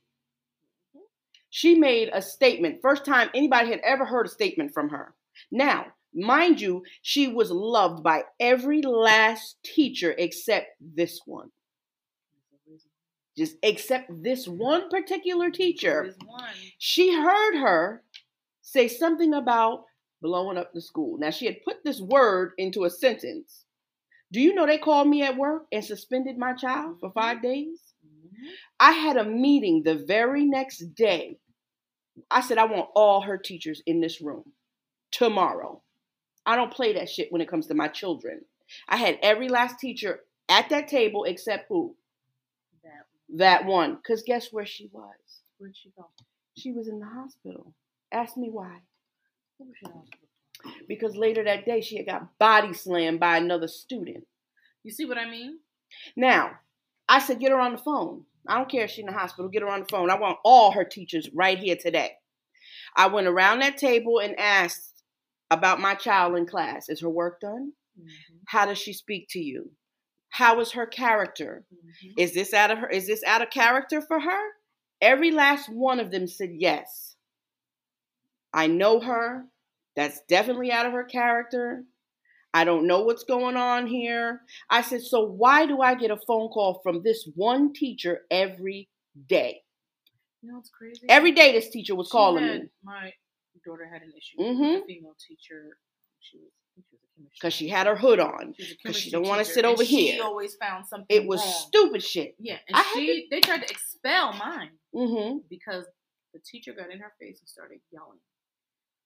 [1.49, 5.13] She made a statement, first time anybody had ever heard a statement from her.
[5.51, 11.51] Now, mind you, she was loved by every last teacher except this one.
[13.41, 16.13] Just except this one particular teacher.
[16.27, 16.43] One.
[16.77, 18.03] She heard her
[18.61, 19.85] say something about
[20.21, 21.17] blowing up the school.
[21.17, 23.65] Now, she had put this word into a sentence.
[24.31, 27.95] Do you know they called me at work and suspended my child for five days?
[28.05, 28.51] Mhm.
[28.79, 31.39] I had a meeting the very next day.
[32.29, 34.53] I said, I want all her teachers in this room
[35.09, 35.81] tomorrow.
[36.45, 38.45] I don't play that shit when it comes to my children.
[38.87, 41.95] I had every last teacher at that table except who?
[43.35, 43.95] That one.
[43.95, 45.13] Because guess where she was?
[45.57, 46.07] where'd she go?
[46.57, 47.73] She was in the hospital.
[48.11, 48.77] Ask me why.
[49.57, 50.03] Who was she on?
[50.87, 54.25] Because later that day she had got body slammed by another student.
[54.83, 55.59] You see what I mean?
[56.15, 56.51] Now,
[57.07, 58.25] I said, get her on the phone.
[58.47, 60.09] I don't care if she's in the hospital, get her on the phone.
[60.09, 62.13] I want all her teachers right here today.
[62.95, 65.03] I went around that table and asked
[65.51, 66.89] about my child in class.
[66.89, 67.73] Is her work done?
[67.99, 68.09] Mhm.
[68.47, 69.71] How does she speak to you?
[70.31, 71.65] How is her character?
[71.71, 72.13] Mhm.
[72.17, 74.51] Is this out of her is this out of character for her?
[75.01, 77.15] Every last one of them said yes.
[78.53, 79.47] I know her.
[79.95, 81.83] That's definitely out of her character.
[82.53, 84.41] I don't know what's going on here.
[84.69, 88.89] I said, so why do I get a phone call from this one teacher every
[89.27, 89.63] day?
[90.41, 91.05] You know what's crazy?
[91.09, 93.13] Every day this teacher was She calling had- me My
[93.65, 94.73] daughter had an issue Mhm.
[94.75, 95.77] with a female teacher.
[96.19, 97.09] She was, she was.
[97.33, 98.53] Because she had her hood on.
[98.57, 100.23] She she don't wanna sit and over She here.
[100.23, 101.05] always found something.
[101.09, 101.53] It was wrong.
[101.67, 102.35] stupid shit.
[102.39, 105.39] Yeah, and I she they tried to expel mine Mm-hmm.
[105.49, 105.85] because
[106.33, 108.19] the teacher got in her face and started yelling.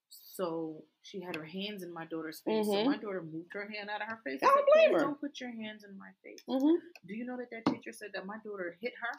[0.10, 2.65] So she had her hands in my daughter's face.
[2.65, 2.86] So Mhm.
[2.86, 4.41] my daughter moved her hand out of her face.
[4.43, 6.41] I don't blame her." Don't put your hands in my face.
[6.49, 6.75] Mm-hmm.
[7.08, 9.17] Do you know that that teacher said that my daughter hit her?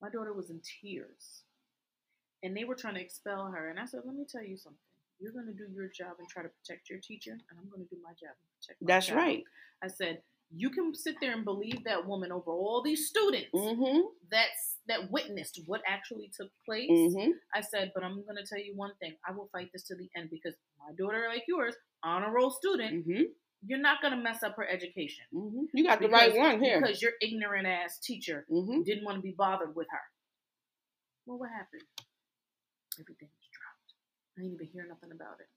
[0.00, 1.42] My daughter was in tears.
[2.42, 3.68] And they were trying to expel her.
[3.68, 4.78] And I said, let me tell you something.
[5.20, 7.82] You're going to do your job and try to protect your teacher, and I'm going
[7.86, 9.44] to do my job and protect my That's child." right.
[9.82, 14.00] I said, you can sit there and believe that woman over all these students Mm-hmm.
[14.30, 16.88] that's that witnessed what actually took place.
[16.90, 17.32] Mm-hmm.
[17.54, 19.14] I said, but I'm going to tell you one thing.
[19.28, 23.06] I will fight this to the end because my daughter, like yours, honor roll student,
[23.06, 23.22] Mm-hmm.
[23.66, 25.24] you're not going to mess up her education.
[25.34, 25.64] Mm-hmm.
[25.74, 26.80] You got the right one here.
[26.80, 28.82] Because your ignorant ass teacher Mm-hmm.
[28.84, 30.00] didn't want to be bothered with her.
[31.26, 31.82] Well, what happened?
[32.98, 33.28] Everything.
[34.38, 35.48] I didn't even hear nothing about it.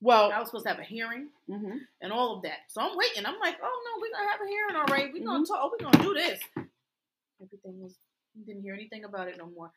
[0.00, 1.78] Well, I was supposed to have a hearing mm-hmm.
[2.02, 2.68] and all of that.
[2.68, 3.24] So I'm waiting.
[3.24, 5.12] I'm like, oh no, we're gonna have a hearing, all right.
[5.12, 5.48] We're gonna Mhm.
[5.48, 5.72] talk.
[5.72, 6.40] We're gonna do this.
[7.40, 7.96] Everything was.
[8.46, 9.70] Didn't hear anything about it no more.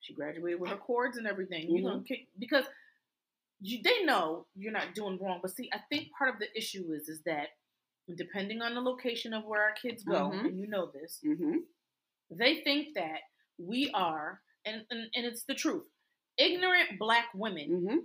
[0.00, 1.68] She graduated with her cords and everything.
[1.68, 2.64] You're gonna kick because
[3.60, 5.40] you they know you're not doing wrong.
[5.42, 7.48] But see, I think part of the issue is is that
[8.14, 10.46] depending on the location of where our kids go, Mhm.
[10.46, 11.58] and you know this, Mm-hmm.
[12.30, 13.20] they think that
[13.58, 15.86] we are, and, and, and it's the truth,
[16.38, 17.96] ignorant black women Mm-hmm.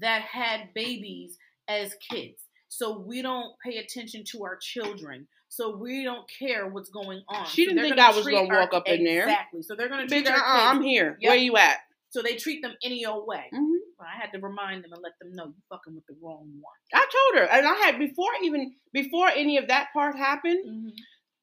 [0.00, 1.36] that had babies
[1.68, 2.42] as kids.
[2.68, 5.26] So we don't pay attention to our children.
[5.48, 7.44] So we don't care what's going on.
[7.46, 9.24] She didn't they're think I was gonna walk up in there.
[9.24, 9.62] Exactly.
[9.62, 10.70] So they're gonna treat Bitch, uh-uh.
[10.70, 11.18] I'm here.
[11.20, 11.28] Yep.
[11.28, 11.78] Where you at?
[12.08, 13.44] So they treat them any old way.
[13.52, 13.72] Mm-hmm.
[13.98, 16.48] But I had to remind them and let them know you fucking with the wrong
[16.60, 16.74] one.
[16.94, 20.64] I told her, and I had before even before any of that part happened.
[20.66, 20.88] Mm-hmm.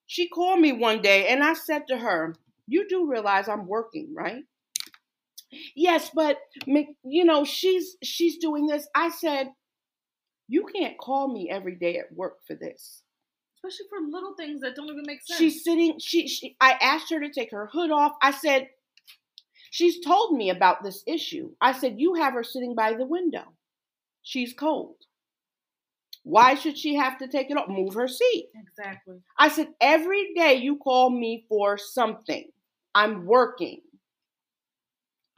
[0.08, 4.14] She called me one day, and I said to her, "You do realize I'm working,
[4.16, 4.44] right?"
[5.76, 8.88] Yes, but you know she's she's doing this.
[8.96, 9.52] I said,
[10.48, 13.04] "You can't call me every day at work for this."
[13.56, 15.38] Especially for little things that don't even make sense.
[15.38, 16.00] She's sitting.
[16.00, 16.56] She, she.
[16.62, 18.14] I asked her to take her hood off.
[18.22, 18.70] I said,
[19.72, 23.54] "She's told me about this issue." I said, "You have her sitting by the window.
[24.22, 24.96] She's cold.
[26.24, 27.70] Why should she have to take it off?
[27.70, 29.22] Move her seat." exactly.
[29.38, 32.52] I said, "Every day you call me for something.
[32.94, 33.82] I'm working.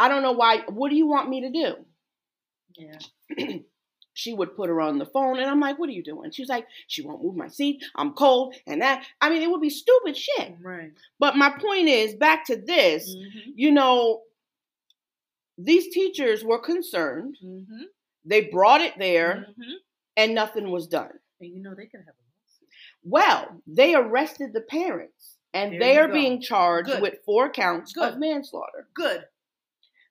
[0.02, 0.64] I don't know why.
[0.70, 1.76] What do you want me to do?"
[2.78, 3.00] Yeah.
[4.14, 6.50] she would put her on the phone, and I'm like, "What are you doing?" She's
[6.50, 7.84] like, "She won't move my seat.
[7.96, 10.56] I'm cold, and that." I mean, it would be stupid shit.
[10.62, 10.92] Right.
[11.20, 13.10] But my point is, back to this.
[13.16, 13.52] Mm-hmm.
[13.56, 14.22] You know,
[15.58, 17.38] these teachers were concerned.
[17.44, 17.84] Mm-hmm.
[18.26, 19.72] They brought it there, Mm-hmm.
[20.18, 21.12] and nothing was done.
[21.40, 22.70] And you know they could have a lawsuit.
[23.04, 26.14] Well, they arrested the parents, and There they are go.
[26.14, 27.02] being charged Good.
[27.02, 28.14] with four counts Good.
[28.14, 28.88] of manslaughter.
[28.94, 29.26] Good.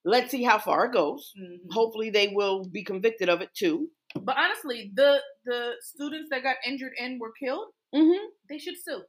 [0.05, 1.33] Let's see how far it goes.
[1.39, 1.59] Mhm.
[1.71, 3.91] Hopefully, they will be convicted of it too.
[4.15, 8.13] But honestly, the the students that got injured and were killed, hmm
[8.49, 9.03] they should sue.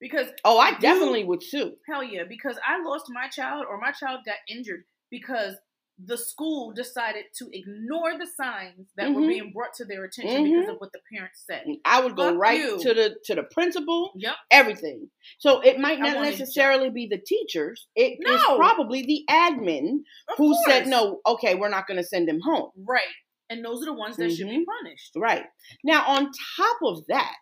[0.00, 1.76] Because Oh, I You- definitely would sue.
[1.88, 5.54] hell yeah, because I lost my child or my child got injured because
[6.04, 9.28] the school decided to ignore the signs that were Mhm.
[9.28, 10.72] being brought to their attention because Mhm.
[10.74, 11.64] of what the parents said.
[11.84, 12.78] I would go Fuck right you.
[12.82, 14.12] to the to the principal.
[14.16, 14.34] Yep.
[14.50, 15.10] Everything.
[15.38, 17.86] So it might not necessarily be the teachers.
[17.94, 18.56] It is No.
[18.56, 21.20] probably the admin Of who said no.
[21.26, 22.72] Okay, we're not going to send him home.
[22.76, 23.14] Right.
[23.50, 25.12] And those are the ones that should be punished.
[25.14, 25.46] Right.
[25.84, 27.36] Now, on top of that,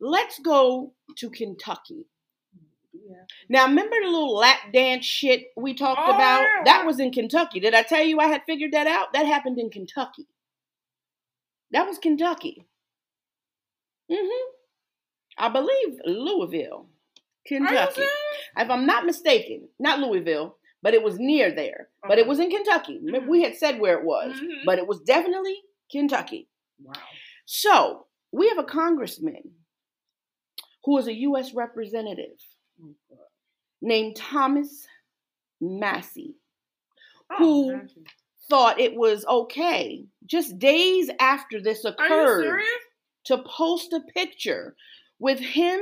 [0.00, 2.06] let's go to Kentucky.
[3.08, 3.24] Yeah.
[3.48, 6.42] Now, remember the little lap dance shit we talked Oh, about?
[6.42, 6.62] yeah.
[6.64, 7.58] That was in Kentucky.
[7.60, 9.12] Did I tell you I had figured that out?
[9.14, 10.26] That happened in Kentucky.
[11.70, 12.66] That was Kentucky.
[14.10, 14.50] Mm-hmm.
[15.38, 16.88] I believe Louisville,
[17.46, 18.02] Kentucky.
[18.56, 21.88] If I'm not mistaken, not Louisville, but it was near there.
[22.06, 23.00] But it was in Kentucky.
[23.02, 23.26] Mhm.
[23.28, 24.64] We had said where it was, Mhm.
[24.64, 26.48] but it was definitely Kentucky.
[26.80, 26.94] Wow.
[27.44, 29.54] So we have a congressman
[30.84, 31.52] who is a U.S.
[31.54, 32.40] representative.
[33.80, 34.86] Named Thomas
[35.60, 36.34] Massie,
[37.30, 38.04] Oh, Who- you.
[38.48, 42.60] thought it was okay just days after this occurred
[43.24, 44.74] to post a picture
[45.18, 45.80] with him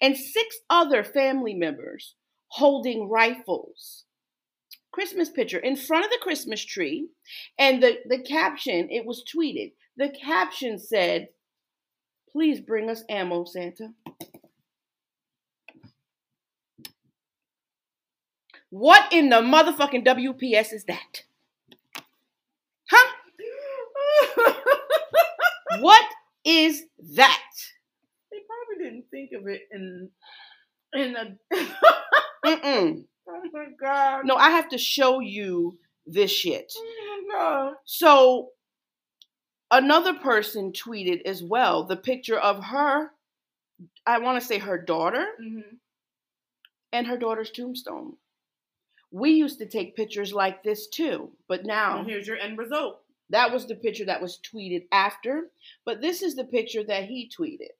[0.00, 2.14] and six other family members
[2.48, 4.04] holding rifles.
[4.90, 7.08] Christmas picture in front of the Christmas tree,
[7.58, 9.72] and the, the caption, it was tweeted.
[9.96, 11.28] The caption said,
[12.32, 13.92] Please bring us ammo, Santa.
[18.70, 21.22] What in the motherfucking WPS is that?
[22.90, 23.12] Huh?
[25.80, 26.04] What
[26.44, 26.82] is
[27.14, 27.42] that?
[28.32, 30.10] they probably didn't think of it in
[30.94, 31.36] in a.
[32.44, 33.04] Mm-mm.
[33.28, 34.24] oh my god.
[34.24, 36.72] No, I have to show you this shit.
[36.76, 37.74] Oh my god.
[37.84, 38.48] So
[39.70, 43.10] another person tweeted as well the picture of her,
[44.06, 45.76] I want to say her daughter Mm-hmm.
[46.92, 48.14] and her daughter's tombstone.
[49.10, 53.00] We used to take pictures like this too, but now And here's your end result.
[53.30, 55.50] that was the picture that was tweeted after,
[55.84, 57.70] but this is the picture that he tweeted.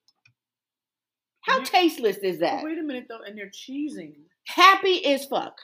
[1.43, 2.65] How tasteless is that?
[2.65, 4.15] Wait a minute though, and they're cheesing.
[4.47, 5.57] Happy as fuck.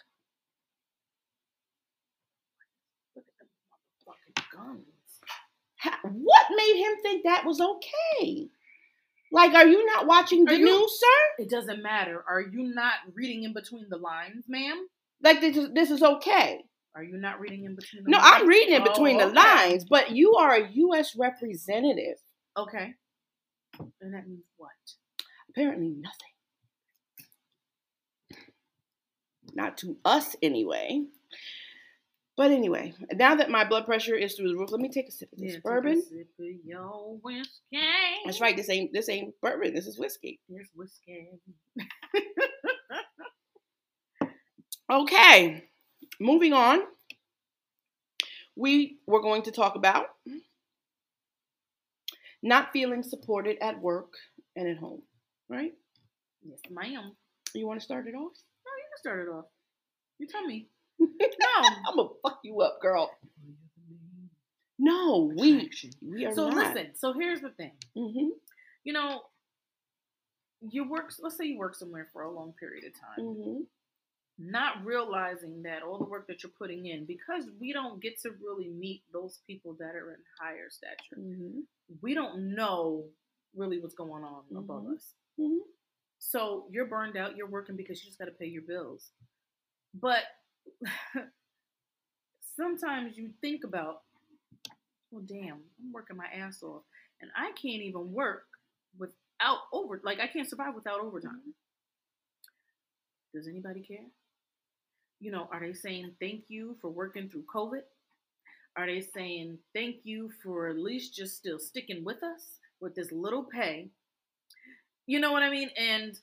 [3.16, 3.48] Look at them
[4.06, 4.84] motherfucking guns.
[6.12, 8.48] What made him think that was okay?
[9.32, 11.42] Like, are you not watching the you- news, sir?
[11.44, 12.24] It doesn't matter.
[12.28, 14.86] Are you not reading in between the lines, ma'am?
[15.24, 16.60] Like, this is, this is okay.
[16.94, 18.30] Are you not reading in between the No, lines?
[18.36, 19.34] I'm reading in Oh, between the okay.
[19.34, 21.16] lines, but you are a U.S.
[21.16, 22.18] representative.
[22.56, 22.94] Okay.
[24.00, 24.70] And that means what?
[25.50, 26.28] Apparently, nothing.
[29.54, 31.04] Not to us, anyway.
[32.36, 35.12] But anyway, now that my blood pressure is through the roof, let me take a
[35.12, 36.02] sip of this take a bourbon.
[36.02, 37.78] sip of your whiskey.
[38.24, 38.56] That's right.
[38.56, 39.72] This ain't this ain't bourbon.
[39.72, 40.40] This is whiskey.
[40.48, 41.28] Here's whiskey.
[44.94, 45.64] Okay,
[46.20, 46.80] moving on.
[48.56, 50.06] We were going to talk about
[52.42, 54.12] not feeling supported at work
[54.54, 55.02] and at home,
[55.48, 55.72] right?
[56.44, 57.16] Yes, ma'am.
[57.54, 58.32] You want to start it off?
[58.64, 59.46] No, you can start it off.
[60.18, 60.68] You tell me.
[61.00, 61.06] no.
[61.88, 63.10] I'm gonna fuck you up, girl.
[64.78, 65.70] No, we
[66.02, 66.74] we are So not.
[66.74, 66.92] listen.
[66.96, 67.72] So here's the thing.
[67.96, 68.28] hmm
[68.84, 69.22] You know,
[70.70, 71.12] you work.
[71.20, 73.60] Let's say you work somewhere for a long period of time, hmm
[74.38, 78.30] not realizing that all the work that you're putting in, because we don't get to
[78.42, 81.16] really meet those people that are in higher stature.
[81.16, 81.60] hmm
[82.00, 83.04] We don't know
[83.54, 84.94] really what's going on above Mhm.
[84.96, 85.14] us.
[85.36, 85.58] hmm
[86.18, 87.36] So you're burned out.
[87.36, 89.12] You're working because you just got to pay your bills.
[89.94, 90.24] But
[92.56, 94.02] sometimes you think about,
[95.10, 96.82] well, damn, I'm working my ass off,
[97.20, 98.46] and I can't even work
[98.98, 100.00] without over.
[100.04, 101.54] Like I can't survive without overtime.
[103.34, 104.06] Does anybody care?
[105.24, 107.82] You know, are they saying thank you for working through COVID?
[108.76, 113.12] Are they saying thank you for at least just still sticking with us with this
[113.12, 113.90] little pay?
[115.06, 115.70] You know what I mean?
[115.76, 116.18] And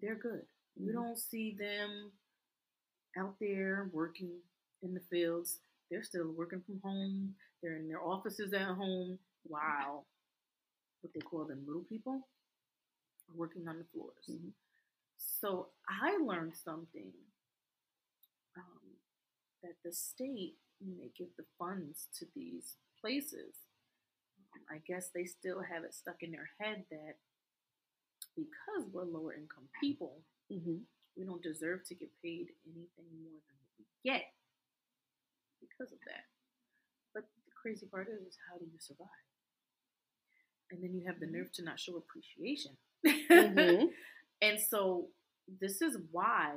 [0.00, 0.46] they're good.
[0.76, 0.94] You Mhm.
[0.94, 2.12] don't see them
[3.16, 4.40] out there working
[4.82, 5.60] in the fields.
[5.90, 7.36] they're still working from home.
[7.62, 9.18] They're in their offices at home.
[9.44, 10.06] Wow.
[11.02, 12.28] What they call them little people
[13.28, 14.26] are working on the floors.
[14.28, 14.52] Mhm.
[15.18, 17.12] So I learned something
[19.62, 23.54] that the state, when they give the funds to these places,
[24.54, 27.16] um, I guess they still have it stuck in their head that
[28.36, 30.86] because we're lower income people, hmm
[31.16, 34.24] we don't deserve to get paid anything more than what we get
[35.60, 36.24] because of that.
[37.14, 39.08] But the crazy part is, is how do you survive?
[40.70, 42.76] And then you have the nerve to not show appreciation.
[43.34, 43.86] hmm
[44.42, 45.08] And so
[45.60, 46.52] this is why,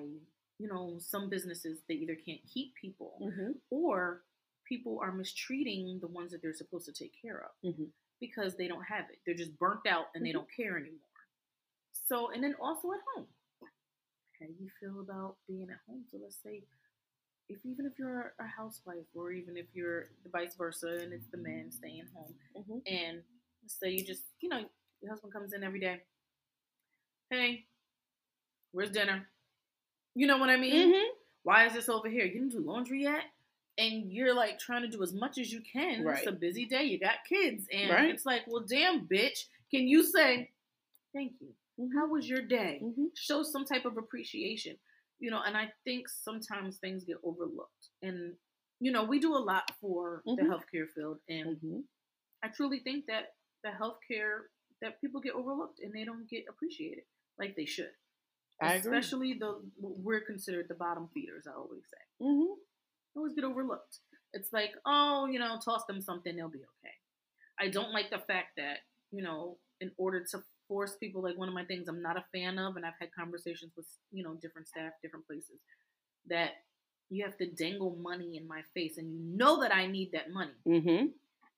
[0.60, 4.24] you know, some businesses they either can't keep people hmm or
[4.68, 7.92] people are mistreating the ones that they're supposed to take care of Mhm.
[8.20, 9.20] because they don't have it.
[9.26, 10.34] They're just burnt out and they Mhm.
[10.34, 11.00] don't care anymore.
[11.94, 13.28] So, and then also at home.
[14.40, 16.06] How do you feel about being at home?
[16.12, 16.64] So let's say
[17.50, 21.28] if even if you're a housewife or even if you're the vice versa and it's
[21.32, 22.82] the man staying home Mhm.
[22.88, 23.24] and
[23.64, 24.70] let's you just, you know,
[25.02, 26.02] your husband comes in every day.
[27.30, 27.68] Hey,
[28.72, 29.28] where's dinner?
[30.16, 30.94] You know what I mean?
[30.94, 31.02] hmm
[31.44, 32.26] why is this over here?
[32.26, 33.22] You didn't do laundry yet?
[33.78, 36.04] And you're like trying to do as much as you can.
[36.08, 36.86] It's a busy day.
[36.86, 37.68] You got kids.
[37.72, 38.10] And Right.
[38.10, 39.46] it's like, well, damn, bitch.
[39.70, 40.50] Can you say,
[41.14, 41.54] thank you?
[41.80, 41.94] Mhm.
[41.94, 42.80] How was your day?
[42.80, 44.76] hmm Show some type of appreciation.
[45.20, 47.90] You know, and I think sometimes things get overlooked.
[48.02, 48.36] And,
[48.80, 50.48] you know, we do a lot for the Mhm.
[50.50, 51.20] healthcare field.
[51.30, 51.82] And hmm
[52.42, 54.50] I truly think that the healthcare,
[54.82, 57.04] that people get overlooked and they don't get appreciated
[57.38, 57.94] like they should.
[58.62, 58.98] I agree.
[58.98, 62.54] Especially the, we're considered the bottom feeders, I always say hmm
[63.16, 64.00] always get overlooked.
[64.34, 66.94] It's like, oh, you know, toss them something, they'll be okay.
[67.60, 68.80] I don't like the fact that,
[69.12, 72.26] you know, in order to force people, like one of my things I'm not a
[72.34, 75.60] fan of, and I've had conversations with, you know, different staff, different places,
[76.28, 76.52] that
[77.10, 80.32] you have to dangle money in my face, and you know that I need that
[80.32, 81.08] money hmm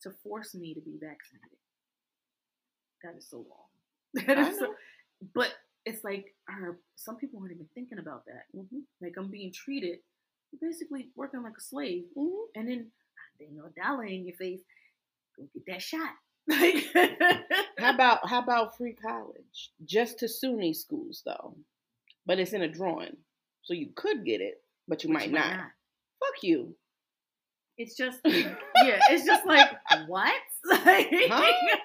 [0.04, 1.58] to force me to be vaccinated.
[3.04, 3.68] That is so wrong.
[4.28, 4.74] That is so,
[5.34, 5.50] but
[5.88, 8.44] it's like, our, some people aren't even thinking about that.
[8.54, 10.00] hmm Like I'm being treated,
[10.62, 12.92] basically working like a slave hmm and then
[13.40, 14.62] they know a dollar in your face.
[15.36, 16.12] Go get that shot.
[16.50, 16.86] Like,
[17.78, 21.56] How about how about free college just to SUNY schools though,
[22.26, 23.18] but it's in a drawing,
[23.64, 25.52] so you could get it, but you, But might, not.
[26.24, 26.74] Fuck you.
[27.78, 29.70] It's just, yeah, it's just like
[30.08, 30.34] what?
[30.70, 31.78] Like, Huh?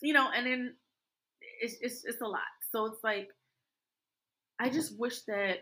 [0.00, 0.74] you know, and then
[1.60, 2.52] it's it's it's a lot.
[2.72, 3.30] So it's like,
[4.58, 5.58] I just wish that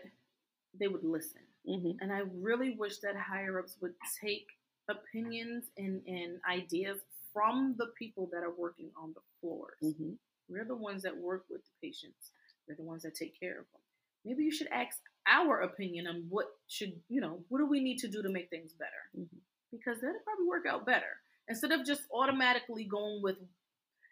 [0.79, 1.41] they would listen.
[1.65, 4.47] hmm And I really wish that higher ups would take
[4.89, 6.99] opinions and, and ideas
[7.33, 9.79] from the people that are working on the floors.
[9.81, 10.13] hmm
[10.49, 12.31] We're the ones that work with the patients.
[12.67, 13.81] We're the ones that take care of them.
[14.25, 17.99] Maybe you should ask our opinion on what should, you know, what do we need
[17.99, 19.03] to do to make things better?
[19.17, 19.39] Mhm.
[19.71, 21.21] Because that'll probably work out better.
[21.49, 23.37] Instead of just automatically going with,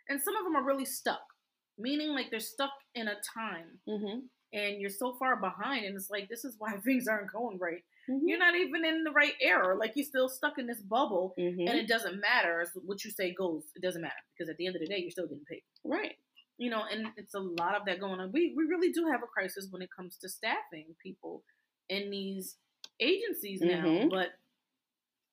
[0.10, 1.35] and some of them are really stuck,
[1.78, 4.20] meaning like they're stuck in a time hmm
[4.54, 7.84] and you're so far behind, and it's like, this is why things aren't going right.
[8.08, 9.76] hmm You're not even in the right era.
[9.78, 12.66] Like you're still stuck in this bubble, hmm and it doesn't matter.
[12.86, 13.64] What you say goes.
[13.76, 16.16] It doesn't matter because at the end of the day, you're still getting paid Right.
[16.58, 18.32] you know, and it's a lot of that going on.
[18.32, 21.44] We we really do have a crisis when it comes to staffing people
[21.90, 22.56] in these
[23.02, 24.10] agencies now, Mhm.
[24.10, 24.30] but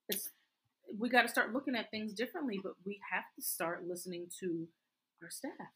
[0.08, 0.30] it's
[0.98, 2.58] we got to start looking at things differently.
[2.62, 4.68] But we have to start listening to
[5.22, 5.72] our staff.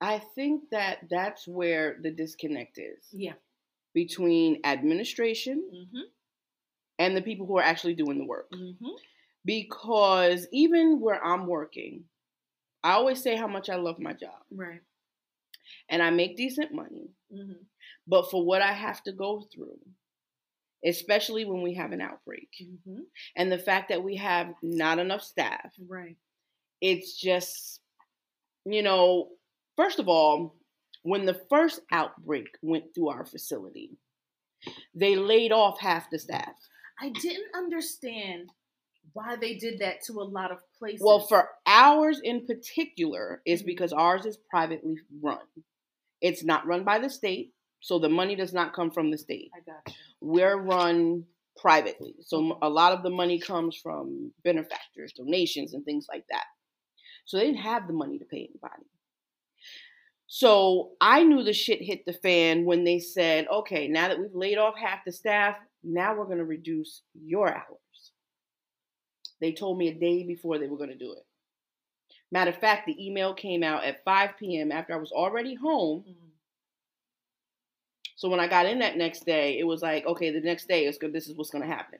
[0.00, 3.34] I think that that's where the disconnect is Yeah.
[3.94, 6.00] between administration Mm-hmm.
[6.98, 8.50] and the people who are actually doing the work.
[8.52, 8.88] Mm-hmm.
[9.44, 12.04] Because even where I'm working,
[12.82, 14.80] I always say how much I love my job Right.
[15.88, 17.10] and I make decent money.
[17.32, 17.62] Mm-hmm.
[18.06, 19.78] But for what I have to go through,
[20.84, 23.00] especially when we have an outbreak Mm-hmm.
[23.36, 26.16] and the fact that we have not enough staff, Right.
[26.80, 27.80] it's just,
[28.66, 29.30] you know,
[29.76, 30.56] first of all,
[31.02, 33.90] when the first outbreak went through our facility,
[34.94, 36.54] they laid off half the staff.
[37.00, 38.50] I didn't understand
[39.12, 41.02] why they did that to a lot of places.
[41.04, 43.66] Well, for ours in particular, is Mhm.
[43.66, 45.46] because ours is privately run.
[46.20, 49.50] It's not run by the state, so the money does not come from the state.
[49.54, 49.94] I got you.
[50.20, 56.06] We're run privately, so a lot of the money comes from benefactors, donations, and things
[56.08, 56.46] like that.
[57.26, 58.86] So they didn't have the money to pay anybody.
[60.26, 64.34] So I knew the shit hit the fan when they said, okay, now that we've
[64.34, 68.12] laid off half the staff, now we're going to reduce your hours.
[69.40, 71.26] They told me a day before they were going to do it.
[72.32, 74.72] Matter of fact, the email came out at 5 p.m.
[74.72, 76.04] after I was already home.
[76.08, 76.30] Mhm.
[78.16, 80.86] So when I got in that next day, it was like, okay, the next day
[80.86, 81.12] is good.
[81.12, 81.98] This is what's going to happen.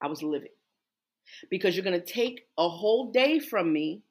[0.00, 0.50] I was livid.
[1.50, 4.02] Because you're going to take a whole day from me,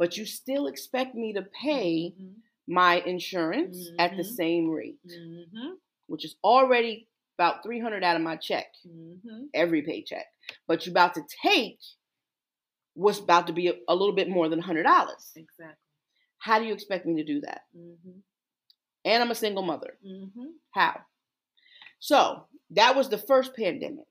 [0.00, 2.36] but you still expect me to pay Mhm.
[2.66, 4.34] my insurance at the Mhm.
[4.34, 5.78] same rate, Mhm.
[6.06, 9.50] which is already about 300 out of my check, Mhm.
[9.52, 10.26] every paycheck.
[10.66, 11.80] But you're about to take
[12.94, 15.36] what's about to be a, a little bit more than $100.
[15.36, 15.76] Exactly.
[16.38, 17.66] How do you expect me to do that?
[17.76, 18.22] Mhm.
[19.04, 19.98] And I'm a single mother.
[20.70, 21.04] How?
[21.98, 24.08] So that was the first pandemic.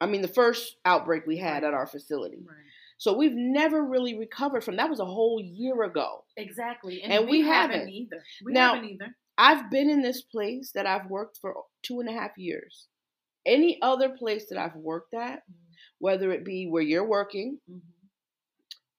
[0.00, 2.44] I mean, the first outbreak we had at our facility.
[2.44, 2.70] Right.
[3.00, 4.90] So we've never really recovered from that.
[4.90, 6.22] Was a whole year ago.
[6.36, 7.00] Exactly.
[7.02, 7.88] And, And we, we haven't, haven't.
[7.94, 8.22] either.
[8.44, 9.16] We Now- haven't either.
[9.38, 12.88] I've been in this place that I've worked for two and a half years.
[13.46, 15.44] Any other place that I've worked at,
[15.98, 17.80] whether it be where you're working Mhm.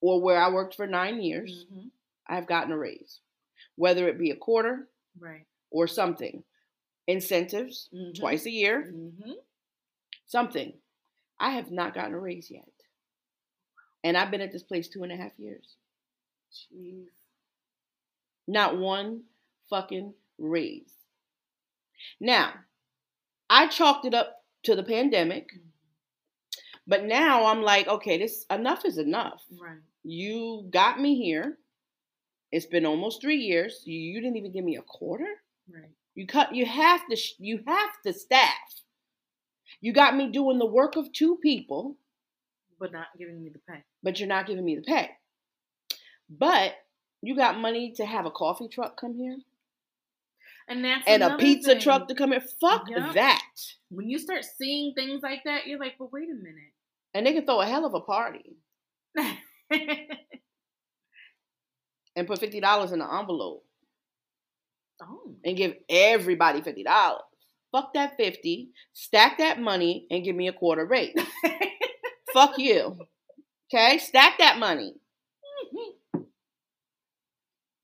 [0.01, 1.91] or where I worked for nine years, Mhm.
[2.25, 3.19] I've gotten a raise.
[3.75, 4.89] Whether it be a quarter
[5.19, 5.45] Right.
[5.69, 6.43] or something,
[7.05, 8.15] incentives Mhm.
[8.15, 9.35] twice a year, Mhm.
[10.25, 10.81] something.
[11.39, 12.67] I have not gotten a raise yet.
[14.03, 15.75] And I've been at this place two and a half years.
[16.51, 17.05] Jeez.
[18.47, 19.23] Not one
[19.69, 20.93] fucking raise.
[22.19, 22.53] Now,
[23.49, 25.67] I chalked it up to the pandemic, mm-hmm.
[26.87, 29.43] but now I'm like, okay, this enough is enough.
[29.61, 29.77] Right.
[30.03, 31.57] You got me here.
[32.51, 33.83] It's been almost three years.
[33.85, 35.27] You, you didn't even give me a quarter.
[35.71, 35.91] Right.
[36.15, 36.53] You cut.
[36.53, 37.15] You have to.
[37.15, 38.81] sh- You have to staff.
[39.79, 41.95] You got me doing the work of two people.
[42.81, 43.83] But not giving me the pay.
[44.03, 45.11] but you're not giving me the pay.
[46.29, 46.73] But
[47.21, 49.37] you got money to have a coffee truck come here
[50.67, 51.81] And that's and a pizza thing.
[51.81, 52.43] truck to come here.
[52.59, 53.13] Fuck Yup.
[53.13, 53.43] that.
[53.89, 56.73] When you start seeing things like that, you're like, but wait a minute.
[57.13, 58.55] And they can throw a hell of a party
[62.15, 63.63] and put fifty dollars in an envelope
[65.03, 65.35] oh.
[65.45, 67.21] and give everybody fifty dollars.
[67.71, 68.69] Fuck that fifty.
[68.93, 71.15] Stack that money and give me a quarter rate.
[72.33, 72.97] Fuck you.
[73.73, 74.95] Okay, stack that money.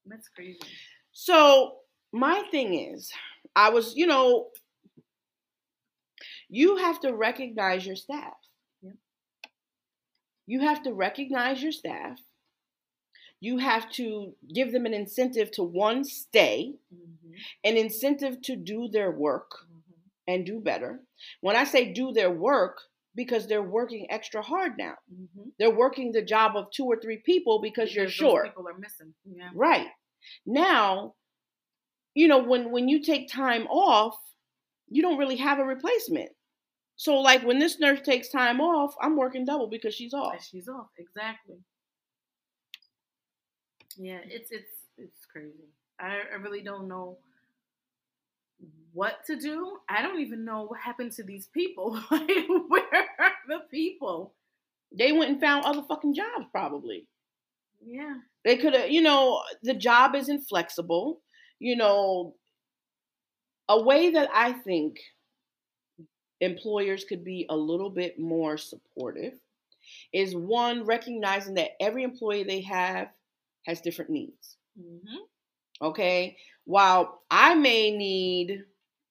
[0.06, 0.60] That's crazy.
[1.12, 1.78] So
[2.14, 3.12] my thing is,
[3.56, 4.48] I was, you know,
[6.50, 8.34] you have to recognize your staff.
[8.82, 8.92] Yeah.
[10.46, 12.20] You have to recognize your staff.
[13.40, 17.36] You have to give them an incentive to one stay, Mhm.
[17.64, 19.94] an incentive to do their work Mhm.
[20.28, 21.04] and do better.
[21.42, 22.82] When I say do their work,
[23.18, 24.96] because they're working extra hard now.
[25.14, 25.52] Mhm.
[25.60, 28.46] They're working the job of two or three people because you're those short.
[28.48, 29.14] People are missing.
[29.26, 29.52] Yeah.
[29.54, 29.90] Right.
[30.46, 31.16] Now,
[32.16, 34.18] you know, when when you take time off,
[34.90, 36.32] you don't really have a replacement.
[36.96, 40.44] So like when this nurse takes time off, I'm working double because she's And off.
[40.44, 40.90] she's off.
[40.98, 41.58] Exactly.
[43.98, 45.70] Yeah, it's it's it's crazy.
[46.00, 47.18] I, I really don't know
[48.98, 49.78] what to do.
[49.88, 52.02] I don't even know what happened to these people.
[52.12, 54.34] like, where are the people?
[54.92, 57.06] They went and found other fucking jobs probably.
[57.86, 58.16] Yeah.
[58.44, 61.22] They could have, you know, the job isn't flexible.
[61.60, 62.34] You know,
[63.70, 65.00] a way that I think
[66.42, 69.34] employers could be a little bit more supportive
[70.12, 73.10] is one recognizing that every employee they have
[73.68, 74.58] has different needs.
[74.80, 75.86] Mm-hmm.
[75.86, 76.36] Okay.
[76.66, 78.64] While I may need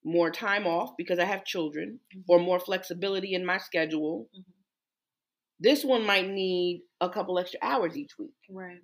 [0.07, 1.99] more time off because I have children
[2.29, 4.45] or more flexibility in my schedule, Mhm.
[5.59, 8.35] this one might need a couple extra hours each week.
[8.49, 8.83] Right.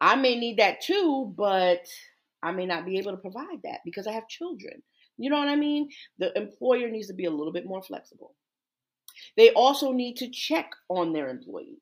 [0.00, 1.86] I may need that too, but
[2.42, 4.82] I may not be able to provide that because I have children.
[5.18, 5.90] You know what I mean?
[6.18, 8.34] The employer needs to be a little bit more flexible.
[9.36, 11.78] They also need to check on their employees.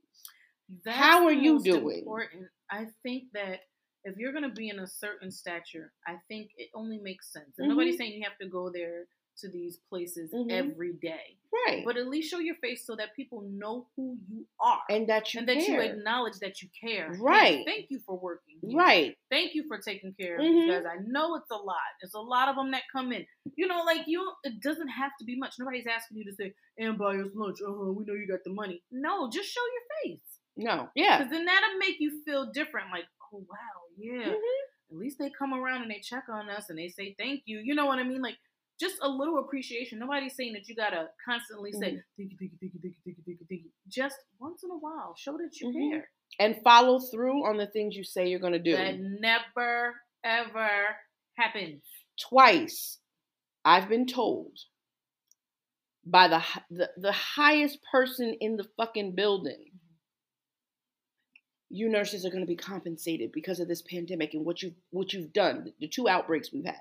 [0.85, 2.01] That's How are you doing?
[2.01, 2.51] Important.
[2.71, 3.61] I think that
[4.05, 7.59] if you're going to be in a certain stature, I think it only makes sense.
[7.59, 7.99] And nobody's Mhm.
[7.99, 9.07] saying you have to go there
[9.41, 10.51] to these places Mhm.
[10.51, 11.85] every day, Right.
[11.85, 15.33] but at least show your face so that people know who you are and that
[15.33, 17.15] you and that you acknowledge that you care.
[17.15, 17.65] Hey, Right.
[17.65, 18.59] thank you for working.
[18.61, 18.77] here.
[18.77, 19.17] Right.
[19.31, 20.53] Thank you for taking care of Mhm.
[20.67, 20.85] these guys.
[20.87, 21.77] I know it's a lot.
[22.01, 23.25] There's a lot of them that come in.
[23.55, 25.55] You know, like you, it doesn't have to be much.
[25.61, 27.61] Nobody's asking you to say, and buy us lunch.
[27.63, 27.93] Uh huh.
[27.93, 28.83] We know you got the money.
[28.91, 30.41] No, just show your face.
[30.57, 30.91] No.
[30.97, 31.19] Yeah.
[31.19, 32.91] Because then that'll make you feel different.
[32.91, 34.29] Like, oh wow, yeah.
[34.33, 34.41] Mhm.
[34.91, 37.59] At least they come around and they check on us and they say thank you.
[37.59, 38.23] You know what I mean?
[38.23, 38.37] Like
[38.81, 39.99] just a little appreciation.
[39.99, 42.03] Nobody's saying that you gotta constantly say Mhm.
[42.17, 43.71] thank you, thank you, thank you, thank you, thank you, thank you, thank you.
[43.89, 45.91] Just once in a while, show that you Mhm.
[45.91, 46.11] care.
[46.39, 48.73] And follow through on the things you say you're to do.
[48.77, 50.97] That never ever
[51.37, 51.83] happens.
[52.21, 53.01] Twice,
[53.65, 54.59] I've been told
[56.05, 59.78] by the, the the highest person in the fucking building,
[61.71, 65.13] you nurses are going to be compensated because of this pandemic and what you what
[65.13, 66.81] you've done, the two outbreaks we've had.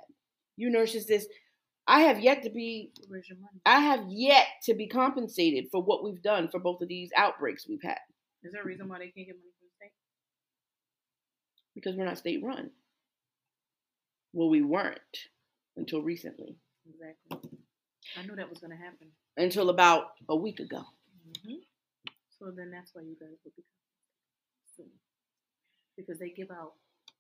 [0.56, 1.28] You nurses, this
[1.88, 3.60] I have yet to be Where's your money?
[3.66, 7.66] I have yet to be compensated for what we've done for both of these outbreaks
[7.68, 8.00] we've had
[8.44, 9.92] Is there a reason why they can't get money from the state?
[11.76, 12.72] because we're not state run.
[14.34, 15.00] Well, we weren't
[15.78, 16.58] until recently,
[16.90, 17.52] Exactly.
[18.18, 19.08] I knew that was gonna happen.
[19.38, 20.84] until about a week ago.
[21.46, 21.54] hmm
[22.40, 23.64] So then that's why you guys would be
[24.78, 24.92] soon.
[25.98, 26.74] Because they give out,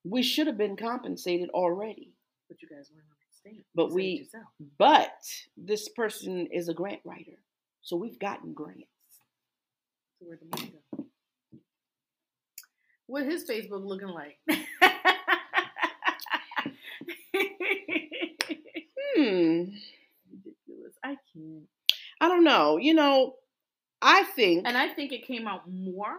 [0.05, 2.14] We should have been compensated already.
[2.47, 3.66] but you guys weren't on the state.
[3.76, 4.30] But You we-
[4.78, 5.20] But
[5.58, 7.39] this person is a grant writer,
[7.82, 8.86] so we've gotten grants.
[10.20, 11.05] So where'd the money go?
[13.08, 14.39] What his Facebook looking like?
[19.16, 19.64] Hmm.
[20.32, 20.93] Ridiculous.
[21.03, 21.68] I can't.
[22.22, 22.78] I don't know.
[22.78, 23.36] You know,
[24.01, 24.68] I think.
[24.68, 26.18] And I think it came out more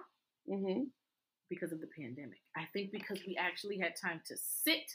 [0.49, 0.85] hmm
[1.49, 2.39] because of the pandemic.
[2.57, 4.91] I think because we actually had time to sit,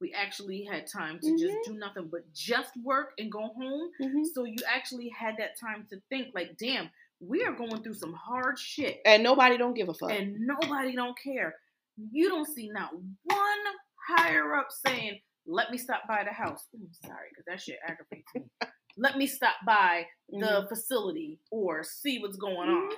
[0.00, 1.64] we actually had time to just Mhm.
[1.64, 3.90] do nothing but just work and go home.
[3.98, 7.94] hmm So you actually had that time to think, like, damn, we are going through
[7.94, 10.10] some hard shit, And nobody don't give a fuck.
[10.10, 11.58] and nobody don't care.
[11.96, 13.64] You don't see not one
[14.08, 18.34] higher up saying, "Let me stop by the house." Ooh, sorry, because that shit aggravates
[18.34, 18.50] me.
[18.96, 20.68] Let me stop by the Mhm.
[20.68, 22.92] facility or see what's going on.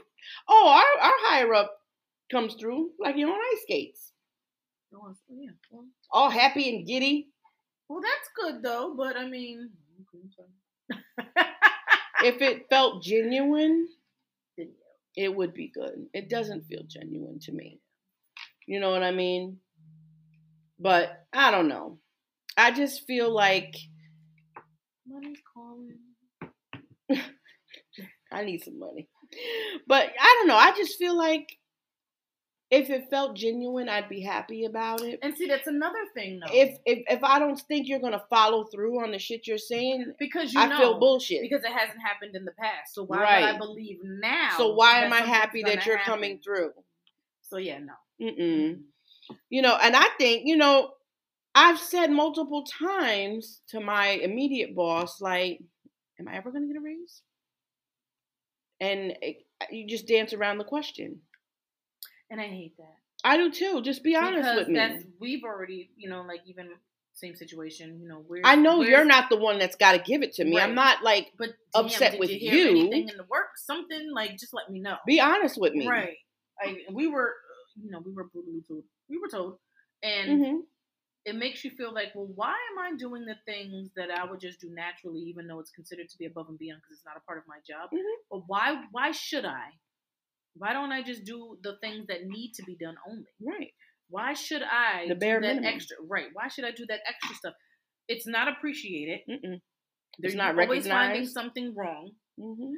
[0.49, 1.86] Oh, our, our higher up
[2.31, 4.13] comes through like you're on ice skates,
[4.95, 5.51] Oh, yeah.
[5.71, 7.29] Well, all happy and giddy.
[7.89, 8.95] well, that's good though.
[8.97, 9.71] But I mean.
[12.23, 13.89] If it felt genuine,
[15.17, 16.07] it would be good.
[16.15, 17.79] It doesn't feel genuine to me.
[18.67, 19.59] You know what I mean?
[20.79, 21.99] But I don't know.
[22.57, 23.77] I just feel like
[25.07, 25.99] Money's calling.
[28.33, 29.09] I need some money.
[29.87, 30.57] But I don't know.
[30.57, 31.49] I just feel like
[32.71, 35.21] if it felt genuine, I'd be happy about it.
[35.23, 36.53] And see, that's another thing though.
[36.53, 40.15] If if if I don't think you're gonna follow through on the shit you're saying,
[40.19, 41.43] because you I know, feel bullshit.
[41.43, 42.95] because it hasn't happened in the past.
[42.95, 44.55] So why would I believe now?
[44.57, 46.15] so why am I happy that you're happen?
[46.15, 46.73] coming through?
[47.43, 47.93] So yeah, no.
[48.21, 48.81] Mm-mm.
[49.49, 50.91] You know, and I think you know,
[51.55, 55.61] I've said multiple times to my immediate boss, like,
[56.19, 57.23] "Am I ever gonna get a raise?"
[58.81, 61.21] And it, you just dance around the question.
[62.31, 62.97] And I hate that.
[63.25, 63.83] I do too.
[63.83, 64.75] Just be honest because with me.
[64.75, 66.69] that's we've already, you know, like even
[67.15, 67.99] same situation.
[68.01, 70.45] You know, where's, I know you're not the one that's got to give it to
[70.45, 70.61] me.
[70.61, 72.51] I'm not like But damn, upset with you.
[72.51, 72.69] You.
[72.69, 73.57] Anything in the work?
[73.57, 74.97] Something like just let me know.
[75.07, 75.89] be honest with me.
[75.89, 76.17] Right.
[76.63, 77.35] I, we were,
[77.83, 78.85] you know, we were brutally told.
[79.09, 79.59] We were told,
[80.03, 80.57] and hmm
[81.27, 84.41] it makes you feel like, well, why am I doing the things that I would
[84.41, 87.17] just do naturally, even though it's considered to be above and beyond because it's not
[87.17, 87.91] a part of my job?
[87.93, 88.01] Mhm.
[88.31, 88.85] But why?
[88.93, 89.71] Why should I?
[90.59, 93.27] Why don't I just do the things that need to be done only?
[93.41, 93.73] Right.
[94.09, 95.65] Why should I The do bare that minimum.
[95.75, 95.97] extra?
[96.09, 96.29] Right.
[96.33, 97.55] Why should I do that extra stuff?
[98.09, 99.21] It's not appreciated.
[99.29, 99.61] Mm-mm.
[100.19, 102.13] There's not always finding something wrong.
[102.39, 102.75] hmm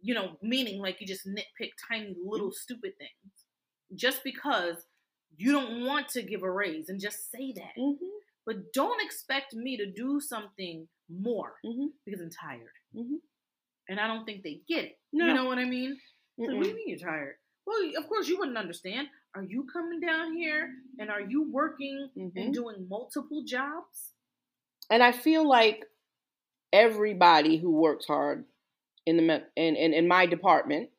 [0.00, 2.54] You know, meaning like you just nitpick tiny little Mm-hmm.
[2.64, 3.34] stupid things
[3.94, 4.76] just because
[5.36, 7.74] you don't want to give a raise and just say that.
[7.76, 7.92] hmm
[8.46, 11.88] But don't expect me to do something more Mhm.
[12.04, 12.72] because I'm tired.
[12.94, 13.20] Mhm.
[13.88, 14.98] And I don't think they get it.
[15.12, 15.26] No.
[15.26, 16.00] You know what I mean?
[16.46, 17.36] So what do you mean you're tired?
[17.66, 19.08] Well, of course you wouldn't understand.
[19.34, 22.32] Are you coming down here and are you working Mhm.
[22.36, 24.12] and doing multiple jobs?
[24.90, 25.84] And I feel like
[26.72, 28.44] everybody who works hard
[29.06, 30.90] in the in, in in my department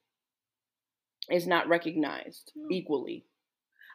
[1.30, 2.68] is not recognized No.
[2.72, 3.26] equally.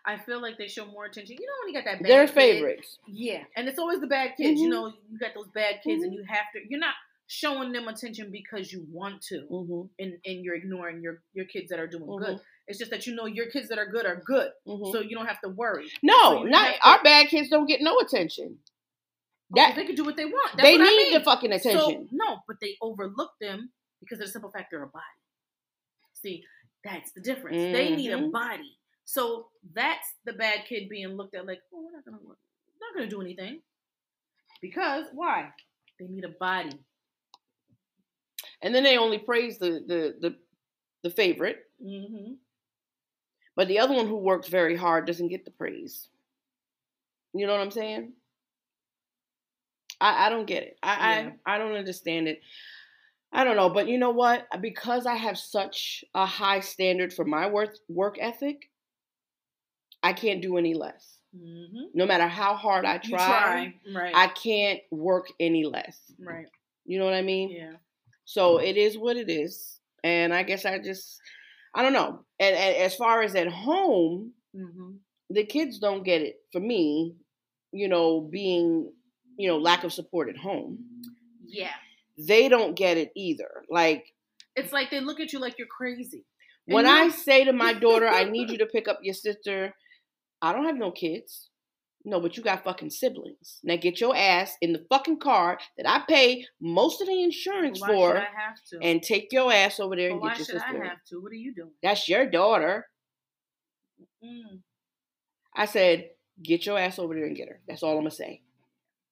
[0.04, 1.36] I feel like they show more attention.
[1.38, 2.98] You know when you got that bad They're favorites.
[3.06, 4.60] Yeah, and it's always the bad kids.
[4.60, 4.70] You Mhm.
[4.70, 6.16] know, you got those bad kids, and Mhm.
[6.16, 6.60] you have to.
[6.68, 6.94] You're not
[7.30, 11.68] showing them attention because you want to, hmm and and you're ignoring your your kids
[11.68, 12.18] that are doing Mhm.
[12.24, 12.40] good.
[12.66, 15.14] It's just that you know your kids that are good are good, hmm so you
[15.14, 15.90] don't have to worry.
[16.02, 18.58] no, so not to- our bad kids don't get no attention.
[19.50, 20.56] That That they can do what they want.
[20.56, 21.14] That's they what I need mean.
[21.18, 22.08] the fucking attention.
[22.10, 25.04] So, no, but they overlook them because of the simple fact they're a body.
[26.14, 26.44] See,
[26.84, 27.56] that's the difference.
[27.72, 28.30] They need a Mhm.
[28.32, 28.76] body.
[29.04, 32.38] So that's the bad kid being looked at like, oh, we're not gonna work.
[32.80, 33.62] Not gonna do anything.
[34.60, 35.52] Because why?
[35.98, 36.78] They need a body.
[38.62, 40.36] And then they only praise the the the,
[41.02, 42.32] the favorite, Mm-hmm.
[43.54, 46.08] but the other one who works very hard doesn't get the praise.
[47.34, 48.12] You know what I'm saying?
[50.00, 50.78] I, I don't get it.
[50.82, 51.30] I, Yeah.
[51.46, 52.40] I I don't understand it.
[53.32, 54.46] I don't know, but you know what?
[54.60, 58.70] Because I have such a high standard for my work work ethic,
[60.02, 61.18] I can't do any less.
[61.36, 61.82] Mm-hmm.
[61.94, 63.74] No matter how hard I try, try.
[63.94, 64.14] Right.
[64.16, 65.98] I can't work any less.
[66.18, 66.46] right.
[66.86, 67.50] You know what I mean?
[67.50, 67.72] Yeah.
[68.28, 69.80] So it is what it is.
[70.04, 71.18] And I guess I just,
[71.74, 72.24] I don't know.
[72.38, 74.92] And, and as far as at home, Mm-hmm.
[75.30, 77.14] the kids don't get it for me,
[77.70, 78.90] you know, being,
[79.36, 80.78] you know, lack of support at home.
[81.46, 81.70] Yeah.
[82.16, 83.50] They don't get it either.
[83.70, 84.04] Like
[84.56, 86.24] It's like they look at you like you're crazy.
[86.66, 89.74] When I say to my daughter, I need you to pick up your sister,
[90.42, 91.50] I don't have no kids.
[92.04, 93.60] No, but you got fucking siblings.
[93.64, 97.80] Now get your ass in the fucking car that I pay most of the insurance
[97.80, 98.78] why for I have to?
[98.80, 100.58] and take your ass over there and get your sister.
[100.66, 100.82] Why should.
[100.82, 101.20] I have to?
[101.20, 101.72] What are you doing?
[101.82, 102.86] That's your daughter.
[104.24, 104.60] Mm.
[105.54, 106.10] I said,
[106.42, 107.60] get your ass over there and get her.
[107.66, 108.42] That's all I'm gonna say.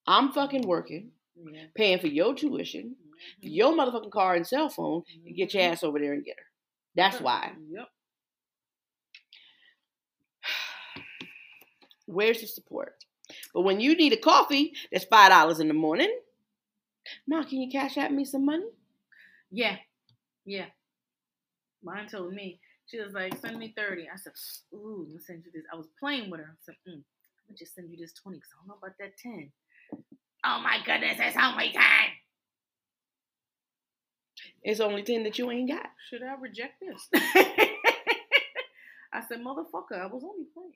[0.06, 1.64] I'm fucking working, Yeah.
[1.74, 3.16] paying for your tuition, Mhm.
[3.40, 5.72] your motherfucking car and cell phone, and get your Mhm.
[5.72, 6.46] ass over there and get her.
[6.94, 7.54] That's why.
[7.68, 7.88] Yep.
[12.06, 13.04] Where's the support?
[13.52, 16.12] But when you need a coffee that's five dollars in the morning,
[17.26, 18.66] Ma, can you cash out me some money?
[19.50, 19.76] Yeah.
[20.44, 20.66] Yeah.
[21.82, 22.60] Mine told me.
[22.86, 24.08] She was like, send me 30.
[24.12, 24.32] I said,
[24.72, 25.64] ooh, let me send you this.
[25.72, 26.46] I was playing with her.
[26.52, 28.96] I said, mm, let me just send you this 20 because I don't know about
[29.00, 29.50] that 10.
[30.44, 31.82] Oh my goodness, it's only 10.
[34.62, 35.86] It's only ten that you ain't got.
[36.08, 37.08] Should I reject this?
[39.12, 40.72] I said, motherfucker, I was only playing.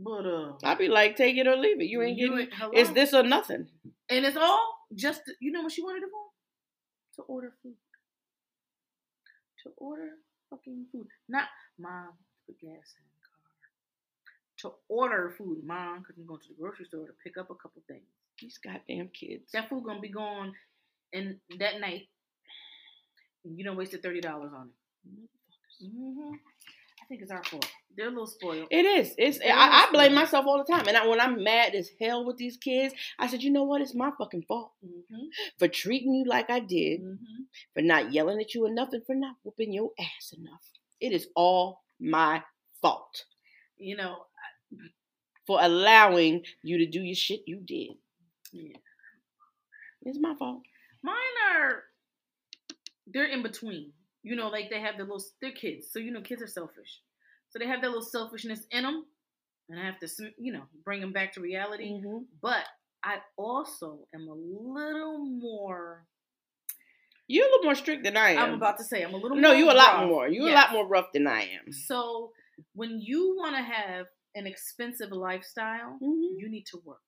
[0.00, 1.86] But, uh, I'd be like, take it or leave it.
[1.86, 2.38] You ain't getting.
[2.38, 3.68] ain't- It's this or nothing.
[4.08, 6.30] And it's all just, you know what she wanted it for?
[7.16, 7.74] To order food.
[9.64, 10.10] To order
[10.50, 11.08] fucking food.
[11.28, 12.10] Not, mom,
[12.46, 14.70] put gas in the car.
[14.72, 15.64] To order food.
[15.64, 18.06] Mom, because I'm going to the grocery store to pick up a couple things.
[18.40, 19.50] These goddamn kids.
[19.52, 20.54] That food going to be gone
[21.12, 22.08] and that night.
[23.44, 24.24] And you don't wasted $30
[24.54, 25.28] on it.
[25.84, 26.34] hmm
[27.08, 27.66] I think it's our fault.
[27.96, 28.68] They're a little spoiled.
[28.70, 29.14] It is.
[29.16, 29.38] It's.
[29.40, 32.36] I, I blame myself all the time, and I, when I'm mad as hell with
[32.36, 33.80] these kids, I said, you know what?
[33.80, 35.24] It's my fucking fault hmm
[35.58, 37.16] for treating you like I did, hmm
[37.74, 40.62] for not yelling at you enough, and for not whooping your ass enough.
[41.00, 42.42] It is all my
[42.82, 43.24] fault
[43.78, 44.26] You know,
[45.46, 47.92] for allowing you to do your shit you did.
[48.52, 48.76] yeah.
[50.02, 50.62] It's my fault.
[51.02, 51.14] Mine
[51.54, 51.84] are
[53.06, 53.92] they're in between.
[54.22, 57.00] You know, like they have the little they're kids, so you know kids are selfish.
[57.50, 59.04] So they have that little selfishness in them,
[59.68, 60.08] and I have to
[60.38, 61.92] you know bring them back to reality.
[61.92, 62.24] Mm-hmm.
[62.42, 62.64] But
[63.02, 66.04] I also am a little more.
[67.28, 68.38] You're a little more strict than I am.
[68.38, 69.30] I'm about to say I'm a little.
[69.36, 69.40] More.
[69.40, 70.08] No, you a lot rough.
[70.08, 70.28] more.
[70.28, 70.54] You a Yes.
[70.56, 71.72] lot more rough than I am.
[71.72, 72.32] So
[72.74, 76.38] when you want to have an expensive lifestyle, Mhm.
[76.38, 77.02] you need to work.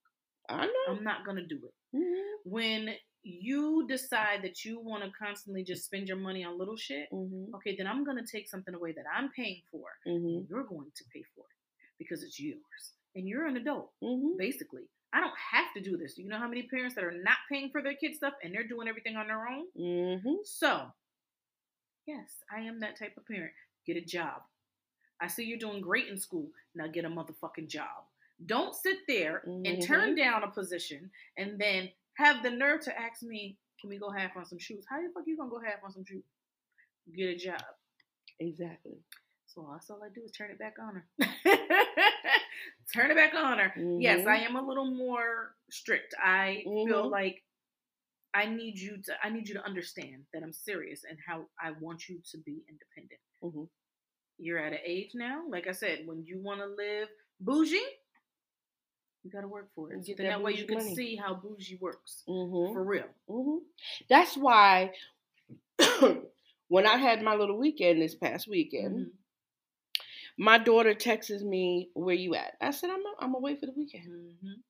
[0.48, 0.72] I know.
[0.88, 1.96] I'm not gonna do it.
[1.96, 2.32] Mhm.
[2.44, 7.10] When you decide that you want to constantly just spend your money on little shit,
[7.12, 7.52] Mhm.
[7.54, 9.88] okay, then I'm going to take something away that I'm paying for.
[10.06, 10.38] Mhm.
[10.38, 11.56] and You're going to pay for it
[11.98, 12.94] because it's yours.
[13.14, 14.38] And you're an adult, Mhm.
[14.38, 14.88] basically.
[15.12, 16.16] I don't have to do this.
[16.16, 18.66] You know how many parents that are not paying for their kids' stuff and they're
[18.66, 19.70] doing everything on their own?
[19.72, 20.46] Mhm.
[20.46, 20.92] So,
[22.06, 23.54] yes, I am that type of parent.
[23.86, 24.42] Get a job.
[25.20, 26.50] I see you're doing great in school.
[26.74, 28.06] Now get a motherfucking job.
[28.46, 31.90] Don't sit there and turn down a position and then
[32.20, 34.84] have the nerve to ask me, can we go half on some shoes?
[34.88, 36.24] How the fuck you gonna go half on some shoes?
[37.16, 37.62] Get a job.
[38.38, 38.98] Exactly.
[39.46, 41.06] So that's all I do is turn it back on her.
[42.94, 43.72] turn it back on her.
[43.98, 44.28] Yes, Mhm.
[44.28, 46.14] I am a little more strict.
[46.22, 47.10] I feel Mhm.
[47.10, 47.44] like
[48.32, 51.72] I need you to I need you to understand that I'm serious and how I
[51.72, 53.20] want you to be independent.
[53.42, 53.68] Mhm.
[54.38, 57.08] You're at an age now, like I said, when you want to live
[57.40, 57.84] bougie,
[59.22, 60.04] you got to work for it.
[60.04, 60.94] So then that that way you can money.
[60.94, 62.72] see how bougie works Mhm.
[62.72, 63.08] for real.
[63.28, 63.58] hmm
[64.08, 64.92] That's why
[66.68, 69.10] when I had my little weekend this past weekend, Mhm.
[70.38, 74.06] my daughter texts me, "Where you at?" I said, "I'm I'm away for the weekend."
[74.42, 74.62] Mhm.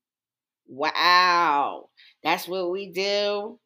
[0.67, 1.91] Wow,
[2.23, 3.59] that's what we do.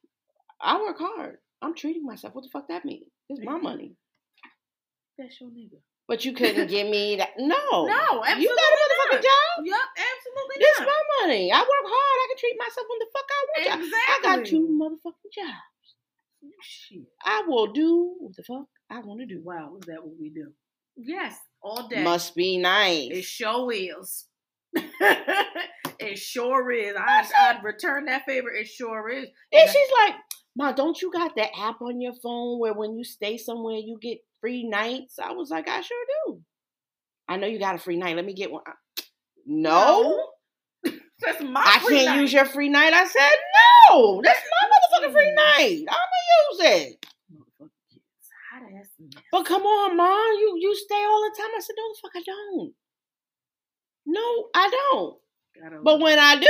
[0.60, 1.38] I work hard.
[1.60, 2.34] I'm treating myself.
[2.34, 3.04] What the fuck that mean?
[3.28, 3.96] It's my money.
[5.18, 5.80] That's your nigga.
[6.06, 7.30] But you couldn't give me that.
[7.38, 9.22] No, No, You got a motherfucking not.
[9.22, 9.64] job.
[9.64, 10.88] Yep, absolutely This not.
[10.88, 11.50] my money.
[11.52, 12.18] I work hard.
[12.20, 13.40] I can treat myself when the fuck I
[13.78, 13.90] want.
[13.90, 13.96] to.
[13.96, 15.94] I got two motherfucking jobs.
[16.62, 17.02] Shit.
[17.24, 19.40] I will do what the fuck I want to do.
[19.42, 20.52] Wow, is that what we do?
[20.96, 22.02] Yes, all day.
[22.04, 23.08] Must be nice.
[23.10, 24.26] It sure is.
[24.74, 26.94] it sure is.
[26.98, 28.50] I'd, I'd return that favor.
[28.50, 29.26] It sure is.
[29.52, 30.14] And she's like,
[30.56, 33.98] Ma, don't you got that app on your phone where when you stay somewhere you
[34.00, 35.18] get free nights?
[35.18, 36.40] I was like, I sure do.
[37.26, 38.14] I know you got a free night.
[38.14, 38.62] Let me get one.
[39.46, 40.26] No,
[40.84, 42.20] That's my I can't night.
[42.20, 42.92] use your free night.
[42.92, 43.30] I said,
[43.88, 44.68] no, that's my
[45.08, 45.84] motherfucking free night.
[45.88, 47.06] I'm gonna use it.
[47.32, 48.28] Motherfucking kids.
[48.52, 49.22] How the ass mess.
[49.32, 50.32] But come on, mom.
[50.38, 51.50] you you stay all the time.
[51.56, 52.72] I said, no, the fuck, I don't.
[54.06, 55.16] No, I don't.
[55.82, 56.48] But when I do,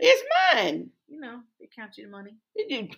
[0.00, 0.22] it's
[0.54, 0.90] mine.
[1.06, 1.40] you know,
[1.74, 2.36] count you the money.
[2.54, 2.94] It-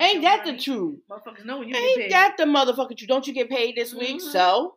[0.00, 1.00] Ain't that the truth?
[1.10, 3.08] Motherfuckers know when you Ain't that the motherfucker truth?
[3.08, 4.16] Don't you get paid this week?
[4.20, 4.32] Mhm.
[4.32, 4.74] So,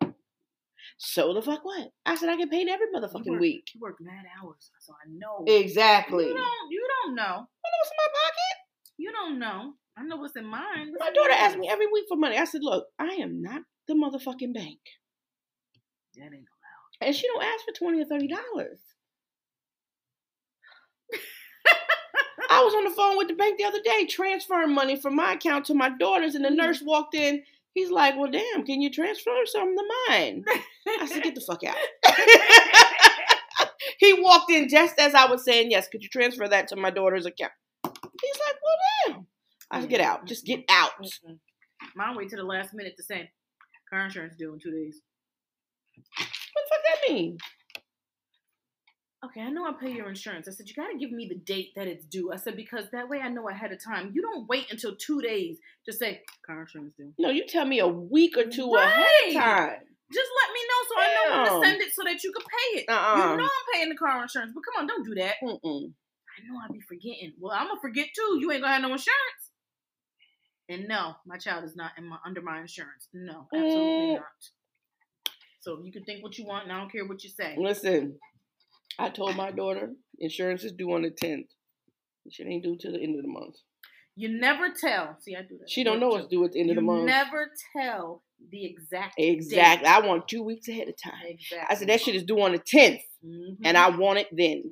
[0.97, 1.89] so the fuck what?
[2.05, 3.69] I said I get paid every You motherfucking work- week.
[3.73, 5.43] You work mad hours, so I know.
[5.47, 6.25] Exactly.
[6.25, 6.71] You You don't.
[6.71, 7.23] You don't know.
[7.23, 7.27] I
[7.69, 8.57] know what's in my pocket?
[8.97, 9.73] You don't know.
[9.97, 10.91] I know what's in mine.
[10.91, 12.37] What's My daughter asked me every week for money.
[12.37, 14.79] I said, look, I am not the motherfucking bank.
[16.15, 17.07] That ain't allowed.
[17.07, 18.79] And she don't ask for twenty or thirty dollars.
[22.55, 25.33] I was on the phone with the bank the other day transferring money from my
[25.33, 26.55] account to my daughter's, and the mm.
[26.55, 27.43] nurse walked in.
[27.73, 30.45] He's like, "Well, damn, can you transfer something to mine?"
[31.01, 31.75] I said, "Get the fuck out."
[33.99, 36.91] he walked in just as I was saying, "Yes, could you transfer that to my
[36.91, 37.51] daughter's account?"
[37.83, 38.77] He's like, "Well,
[39.07, 39.27] damn."
[39.71, 40.27] I said, "Get out, mm-hmm.
[40.27, 41.39] just get out." Mm-mm.
[41.95, 43.31] Mine wait to the last minute to say
[43.89, 45.01] car insurance due in two days.
[46.17, 47.37] What the fuck that mean?
[49.25, 50.47] Okay, I know I pay your insurance.
[50.47, 52.31] I said you gotta give me the date that it's due.
[52.31, 54.11] I said because that way I know ahead of time.
[54.13, 57.13] You don't wait until two days to say car insurance due.
[57.17, 59.79] No, you tell me a week or two ahead of time.
[60.13, 61.61] Just let me know so I know when Damn.
[61.61, 62.85] to send it so that you can pay it.
[62.89, 63.17] Uh-uh.
[63.17, 65.35] You know I'm paying the car insurance, but come on, don't do that.
[65.41, 65.91] Mm-mm.
[65.91, 67.33] I know I'll be forgetting.
[67.39, 68.37] Well, I'm gonna forget too.
[68.39, 69.43] You ain't gonna have no insurance.
[70.69, 73.07] And no, my child is not in my under my insurance.
[73.13, 74.15] No, absolutely Mm.
[74.15, 75.31] not.
[75.61, 77.55] So you can think what you want, and I don't care what you say.
[77.57, 78.19] Listen,
[78.97, 81.47] I told my daughter insurance is due on the tenth.
[82.29, 83.55] She ain't due till the end of the month.
[84.15, 85.17] You never tell.
[85.19, 85.69] See, I do that.
[85.69, 86.99] She don't know what's due at the end You of the month.
[87.01, 89.85] You never tell the exact exactly.
[89.85, 89.91] date.
[89.91, 91.19] I want two weeks ahead of time.
[91.25, 91.67] Exactly.
[91.69, 93.57] I said that shit is due on the tenth, Mhm.
[93.65, 94.63] and I want it then.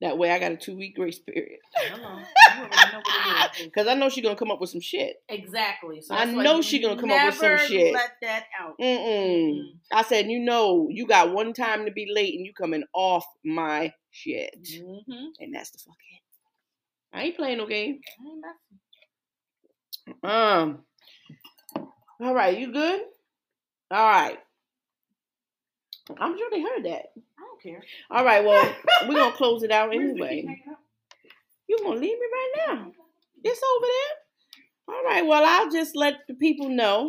[0.00, 1.58] That way, I got a two week grace period.
[1.74, 2.18] Hello.
[2.20, 3.70] You already know what it is.
[3.74, 5.16] Cause I know she's gonna come up with some shit.
[5.28, 6.00] Exactly.
[6.02, 7.92] So I know she's gonna come up with some shit.
[7.94, 8.78] Let that out.
[8.80, 9.54] Mm-mm.
[9.54, 9.62] Mm.
[9.92, 13.24] I said, you know, you got one time to be late, and you coming off
[13.44, 15.26] my shit, Mm-hmm.
[15.40, 17.16] and that's the fuck it.
[17.16, 17.98] I ain't playing no game.
[20.06, 20.22] Ain't.
[20.22, 20.84] Um.
[22.20, 23.00] All right, you good?
[23.90, 24.38] All right.
[26.18, 27.06] I'm sure they heard that.
[27.62, 27.82] Don't care.
[28.10, 28.74] All right, well,
[29.08, 30.42] we're gonna close it out anyway.
[30.42, 30.80] key hanging up?
[31.68, 32.92] You gonna leave me right now?
[33.44, 34.94] It's over there.
[34.96, 37.08] All right, well, I'll just let the people know.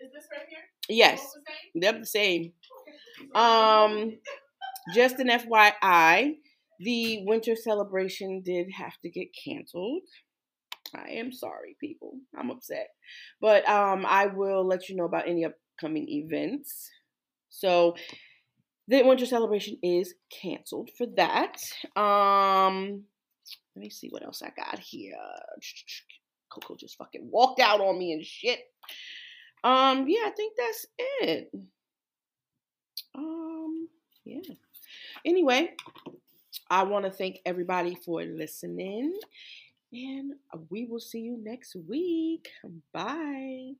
[0.00, 0.58] Is this right here?
[0.88, 1.20] Yes,
[1.74, 2.52] the they're the same.
[3.34, 4.18] Um,
[4.94, 6.36] just an FYI,
[6.80, 10.02] the winter celebration did have to get canceled.
[10.94, 12.14] I am sorry, people.
[12.36, 12.88] I'm upset,
[13.40, 16.88] but um, I will let you know about any upcoming events.
[17.50, 17.94] So,
[18.88, 21.56] the winter celebration is canceled for that.
[21.94, 23.04] Um,
[23.76, 25.14] let me see what else I got here.
[26.50, 28.60] Coco just fucking walked out on me and shit.
[29.62, 30.86] Um, yeah, I think that's
[31.20, 31.50] it.
[33.14, 33.88] Um,
[34.24, 34.40] yeah.
[35.24, 35.70] Anyway,
[36.70, 39.14] I want to thank everybody for listening,
[39.92, 40.32] and
[40.70, 42.48] we will see you next week.
[42.92, 43.72] Bye.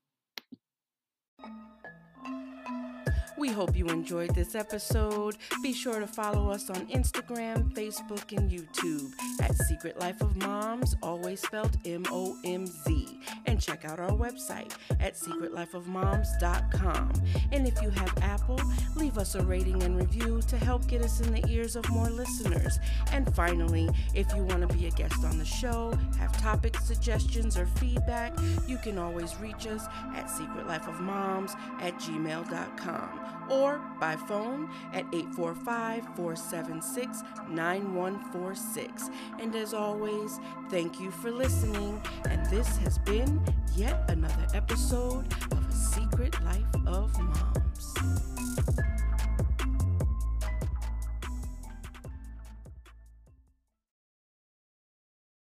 [3.38, 5.36] We hope you enjoyed this episode.
[5.62, 10.96] Be sure to follow us on Instagram, Facebook, and YouTube at Secret Life of Momz,
[11.04, 13.20] always spelled M O M Z.
[13.46, 17.12] And check out our website at secretlifeofmomz.com.
[17.52, 18.60] And if you have Apple,
[18.96, 22.10] leave us a rating and review to help get us in the ears of more
[22.10, 22.80] listeners.
[23.12, 27.56] And finally, if you want to be a guest on the show, have topic suggestions
[27.56, 28.36] or feedback,
[28.66, 29.86] you can always reach us
[30.16, 39.10] at secretlifeofmomz at gmail.com or by phone at 845 476 9146.
[39.38, 40.38] And as always,
[40.70, 42.00] thank you for listening.
[42.28, 43.40] And this has been
[43.76, 48.27] yet another episode of A Secret Life of Momz.